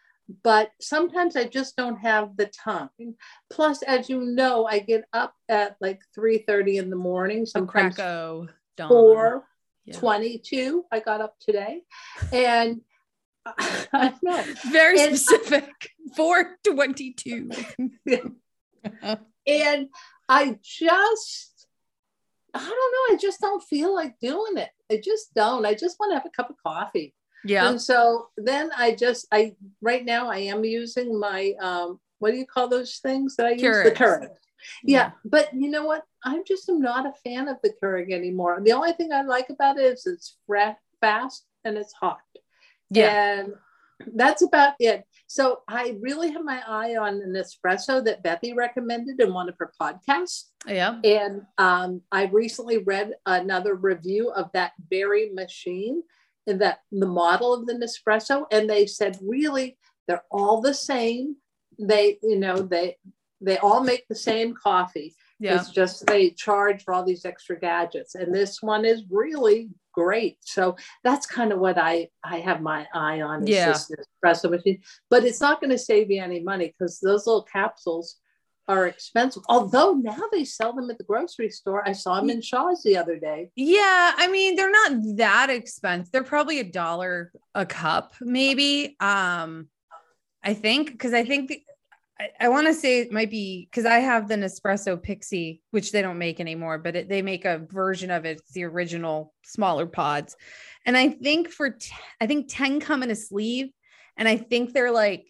[0.43, 2.89] but sometimes I just don't have the time.
[3.51, 8.07] Plus, as you know, I get up at like 3:30 in the morning, sometimes crack
[8.07, 8.89] of dawn.
[8.89, 9.47] four
[9.85, 9.99] Yeah.
[9.99, 10.85] 22.
[10.91, 11.83] I got up today,
[12.33, 12.81] and
[13.45, 14.43] I know.
[14.71, 15.71] Very And- specific.
[16.15, 17.51] 422.
[19.47, 19.89] And
[20.27, 21.67] I just,
[22.53, 23.13] I don't know.
[23.13, 24.69] I just don't feel like doing it.
[24.91, 25.65] I just don't.
[25.67, 27.13] I just want to have a cup of coffee.
[27.45, 27.69] Yeah.
[27.69, 32.37] And so then I just I right now I am using my um what do
[32.37, 33.91] you call those things that I use the.
[33.91, 34.29] Keurig.
[34.83, 36.03] Yeah, but you know what?
[36.23, 38.59] I'm just am not a fan of the Keurig anymore.
[38.63, 40.37] The only thing I like about it is it's
[41.01, 42.17] fast and it's hot.
[42.89, 43.39] Yeah.
[43.39, 43.53] And
[44.15, 45.03] that's about it.
[45.27, 49.55] So I really have my eye on a Nespresso that Bethy recommended in one of
[49.59, 50.45] her podcasts.
[50.67, 50.99] Yeah.
[51.03, 56.03] And um, I recently read another review of that very machine
[56.45, 59.77] that the model of the Nespresso, and they said really
[60.07, 61.37] they're all the same.
[61.79, 62.97] They, you know, they
[63.41, 65.15] they all make the same coffee.
[65.39, 65.59] Yeah.
[65.59, 70.37] It's just they charge for all these extra gadgets, and this one is really great.
[70.41, 73.47] So that's kind of what I I have my eye on.
[73.47, 73.91] is this
[74.23, 78.17] espresso machine, but it's not going to save you any money because those little capsules
[78.67, 79.43] are expensive.
[79.47, 81.87] Although now they sell them at the grocery store.
[81.87, 83.49] I saw them in Shaw's the other day.
[83.55, 86.11] Yeah, I mean they're not that expensive.
[86.11, 88.95] They're probably a dollar a cup, maybe.
[88.99, 89.67] Um,
[90.43, 91.61] I think because I think the,
[92.19, 95.91] I, I want to say it might be because I have the Nespresso Pixie, which
[95.91, 98.39] they don't make anymore, but it, they make a version of it.
[98.39, 100.35] It's the original smaller pods,
[100.85, 103.69] and I think for t- I think ten come in a sleeve,
[104.17, 105.27] and I think they're like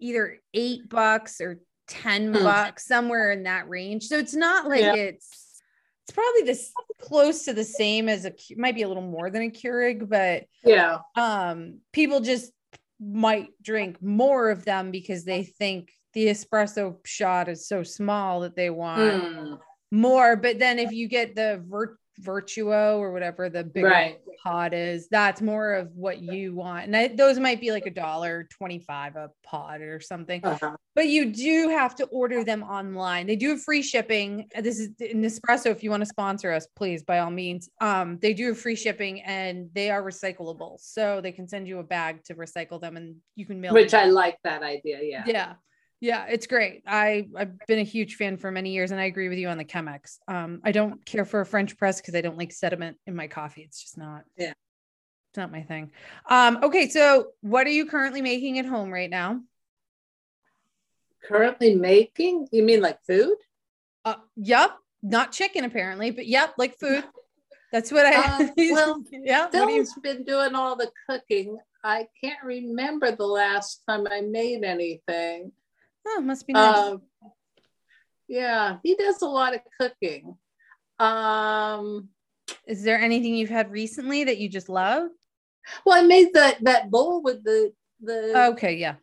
[0.00, 1.60] either eight bucks or
[1.92, 2.42] ten Hmm.
[2.44, 4.04] bucks, somewhere in that range.
[4.08, 4.94] So it's not like Yeah.
[4.94, 5.62] it's
[6.04, 9.42] it's probably this close to the same as a might be a little more than
[9.42, 12.52] a Keurig, but Yeah, um people just
[12.98, 18.56] might drink more of them because they think the espresso shot is so small that
[18.56, 19.58] they want Mm,
[19.90, 20.36] more.
[20.36, 24.20] But then if you get the Vir- Vertuo or whatever the big Right.
[24.42, 26.86] pod is, that's more of what you want.
[26.86, 30.76] And I, those might be like a dollar 25 a pod or something uh-huh.
[30.94, 33.26] but you do have to order them online.
[33.26, 34.48] They do have free shipping.
[34.60, 35.66] This is Nespresso.
[35.66, 37.68] If you want to sponsor us, please, by all means.
[37.80, 41.78] Um, they do have free shipping and they are recyclable, so they can send you
[41.78, 43.72] a bag to recycle them, and you can mail.
[43.72, 43.94] Which.
[43.94, 45.00] I like that idea.
[45.02, 45.24] Yeah.
[45.26, 45.52] yeah,
[46.02, 46.82] yeah, it's great.
[46.84, 49.56] I I've been a huge fan for many years, and I agree with you on
[49.56, 50.18] the Chemex.
[50.26, 53.28] Um, I don't care for a French press because I don't like sediment in my
[53.28, 53.62] coffee.
[53.62, 54.24] It's just not.
[54.36, 54.50] Yeah.
[55.30, 55.92] It's not my thing.
[56.28, 59.42] Um, okay, so what are you currently making at home right now?
[61.22, 62.48] Currently making?
[62.50, 63.36] You mean like food?
[64.04, 64.72] Uh, yep.
[65.04, 67.04] not chicken apparently, but yep, like food.
[67.70, 68.12] That's what I.
[68.42, 69.48] Uh, well, yeah.
[69.52, 71.58] do you- been doing all the cooking.
[71.84, 75.52] I can't remember the last time I made anything.
[76.06, 76.78] Oh, must be nice.
[76.78, 77.02] Um,
[78.28, 80.36] yeah, he does a lot of cooking.
[80.98, 82.08] Um,
[82.66, 85.08] Is there anything you've had recently that you just love?
[85.86, 88.94] well, I made that that bowl with the the Okay, yeah.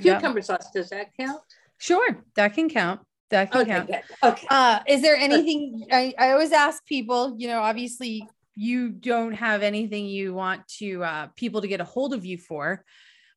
[0.00, 0.20] Yep.
[0.20, 0.70] cucumber sauce.
[0.70, 1.40] Does that count?
[1.78, 3.00] Sure, that can count.
[3.30, 3.86] That can Okay, count.
[3.88, 4.00] good.
[4.22, 4.46] okay.
[4.50, 9.62] Uh, is there anything I, I always ask people, you know, obviously you don't have
[9.62, 12.84] anything you want to uh, people to get a hold of you for,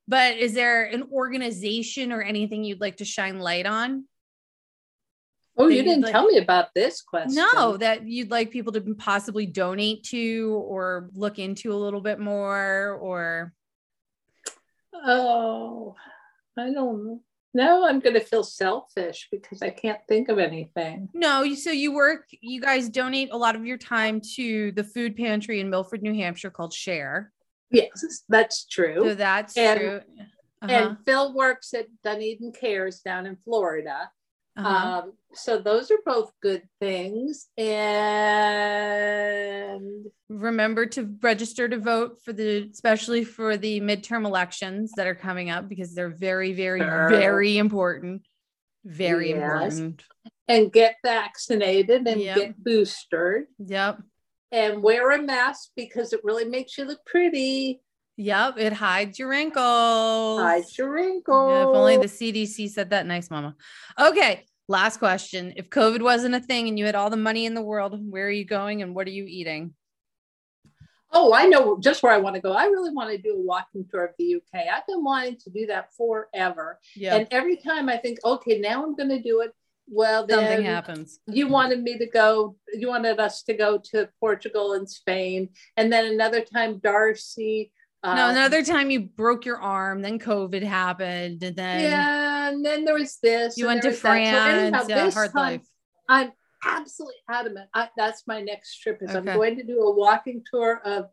[0.09, 4.05] but is there an organization or anything you'd like to shine light on?
[5.55, 7.35] Oh, you didn't like- tell me about this question.
[7.53, 12.19] No, that you'd like people to possibly donate to or look into a little bit
[12.19, 13.53] more or
[14.93, 15.95] Oh,
[16.57, 17.21] I don't know.
[17.53, 21.09] Now I'm going to feel selfish because I can't think of anything.
[21.13, 25.15] no, so you work, you guys donate a lot of your time to the food
[25.15, 27.31] pantry in Milford, New Hampshire called Share.
[27.71, 28.95] Yes, that's true.
[29.09, 30.01] So that's And- true.
[30.61, 34.11] Uh-huh, And Phil works at Dunedin Cares down in Florida.
[34.57, 35.01] uh-huh.
[35.05, 37.47] Um, so those are both good things.
[39.19, 45.15] And remember to register to vote for the especially for the midterm elections that are
[45.15, 47.09] coming up because they're very very Sure.
[47.09, 48.23] very important
[48.85, 49.39] very Yes.
[49.77, 50.03] important
[50.47, 52.35] and get vaccinated and Yep.
[52.37, 53.99] get boosted yep
[54.51, 57.81] and wear a mask because it really makes you look pretty.
[58.17, 61.51] yep it hides your wrinkles Hide your wrinkles.
[61.51, 63.55] Yeah, if only the cdc said that nice mama
[63.99, 67.53] okay last question if covid wasn't a thing and you had all the money in
[67.53, 69.73] the world where are you going and what are you eating
[71.11, 72.51] Oh, I know just where I want to go.
[72.53, 74.67] I really want to do a walking tour of the UK.
[74.71, 76.79] I've been wanting to do that forever.
[76.95, 79.51] yeah And every time I think, okay, now I'm going to do it.
[79.91, 84.09] Well, something then happens you wanted me to go, you wanted us to go to
[84.19, 85.49] Portugal and Spain.
[85.77, 87.71] And then another time, Darcy.
[88.03, 92.65] no uh, another time you broke your arm then covid happened and then yeah, and
[92.65, 93.57] then there was this.
[93.57, 93.97] you went to that.
[93.97, 95.61] So anyhow, france yeah hard life
[96.07, 96.31] I'm
[96.65, 97.69] absolutely adamant.
[97.73, 98.99] I, that's my next trip.
[99.01, 101.05] Is I'm going to do a walking tour of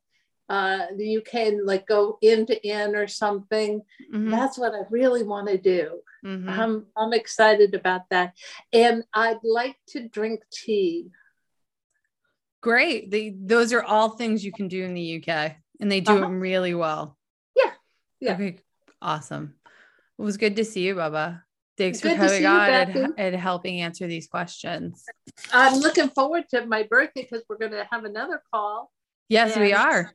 [0.49, 3.83] uh, the UK and like go inn to inn or something.
[4.13, 6.01] Mhm, That's what I really want to do.
[6.27, 6.49] Mhm.
[6.49, 8.35] I'm I'm excited about that,
[8.73, 11.11] and I'd like to drink tea.
[12.61, 13.11] Great.
[13.13, 16.21] They, those are all things you can do in the UK and they do Uh-huh.
[16.23, 17.17] them really well.
[17.55, 17.71] Yeah.
[18.21, 18.35] Yeah.
[18.35, 18.59] Okay.
[19.01, 19.55] Awesome.
[20.19, 21.45] It was good to see you, Baba.
[21.79, 25.05] Thanks for Good see coming on and, and helping answer these questions.
[25.53, 28.91] I'm looking forward to my birthday because we're going to have another call.
[29.29, 30.13] Yes, we are.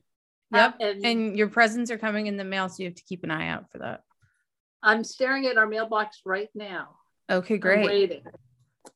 [0.52, 0.74] Yep.
[0.74, 3.22] Uh, and, And your presents are coming in the mail, so you have to keep
[3.24, 4.02] an eye out for that.
[4.82, 6.96] I'm staring at our mailbox right now.
[7.30, 7.84] Okay, I'm great.
[7.84, 8.22] waiting.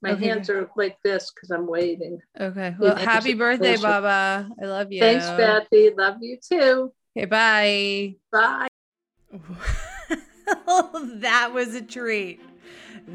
[0.03, 2.19] My Okay, hands are like this because I'm waiting.
[2.39, 2.75] Okay.
[2.79, 3.77] Well, happy birthday.
[3.77, 4.49] Baba.
[4.61, 5.01] I love you.
[5.01, 5.91] Thanks, Betty.
[5.97, 6.93] Love you too.
[7.17, 8.17] Okay, bye.
[8.31, 8.69] Bye.
[11.21, 12.41] that was a treat.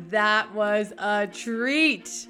[0.10, 2.28] That was a treat.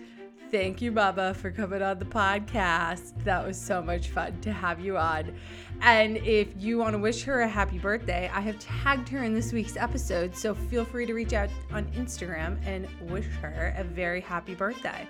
[0.52, 3.24] Thank you, Baba, for coming on the podcast.
[3.24, 5.34] That was so much fun to have you on.
[5.82, 9.34] And if you want to wish her a happy birthday, I have tagged her in
[9.34, 10.36] this week's episode.
[10.36, 15.08] So feel free to reach out on Instagram and wish her a very happy birthday.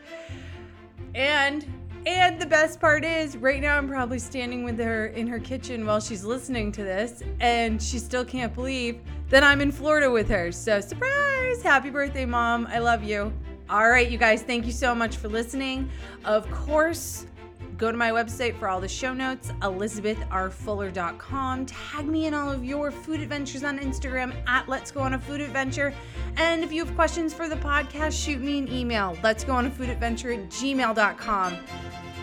[1.13, 1.65] And
[2.07, 5.85] and the best part is right now I'm probably standing with her in her kitchen
[5.85, 10.27] while she's listening to this and she still can't believe that I'm in Florida with
[10.29, 10.51] her.
[10.51, 11.61] So surprise!
[11.61, 12.65] Happy birthday, mom.
[12.71, 13.31] I love you.
[13.69, 15.89] All right, you guys, thank you so much for listening.
[16.25, 17.25] Of course,
[17.81, 21.65] go to my website for all the show notes, elizabethrfuller.com.
[21.65, 25.19] Tag me in all of your food adventures on Instagram at Let's Go on a
[25.19, 25.91] Food Adventure.
[26.37, 29.17] And if you have questions for the podcast, shoot me an email.
[29.23, 31.57] Let's go on a food adventure at gmail.com.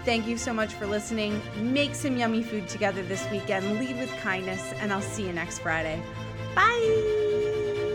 [0.04, 1.42] Thank you so much for listening.
[1.56, 3.80] Make some yummy food together this weekend.
[3.80, 6.00] Lead with kindness, and I'll see you next Friday.
[6.54, 7.88] Bye.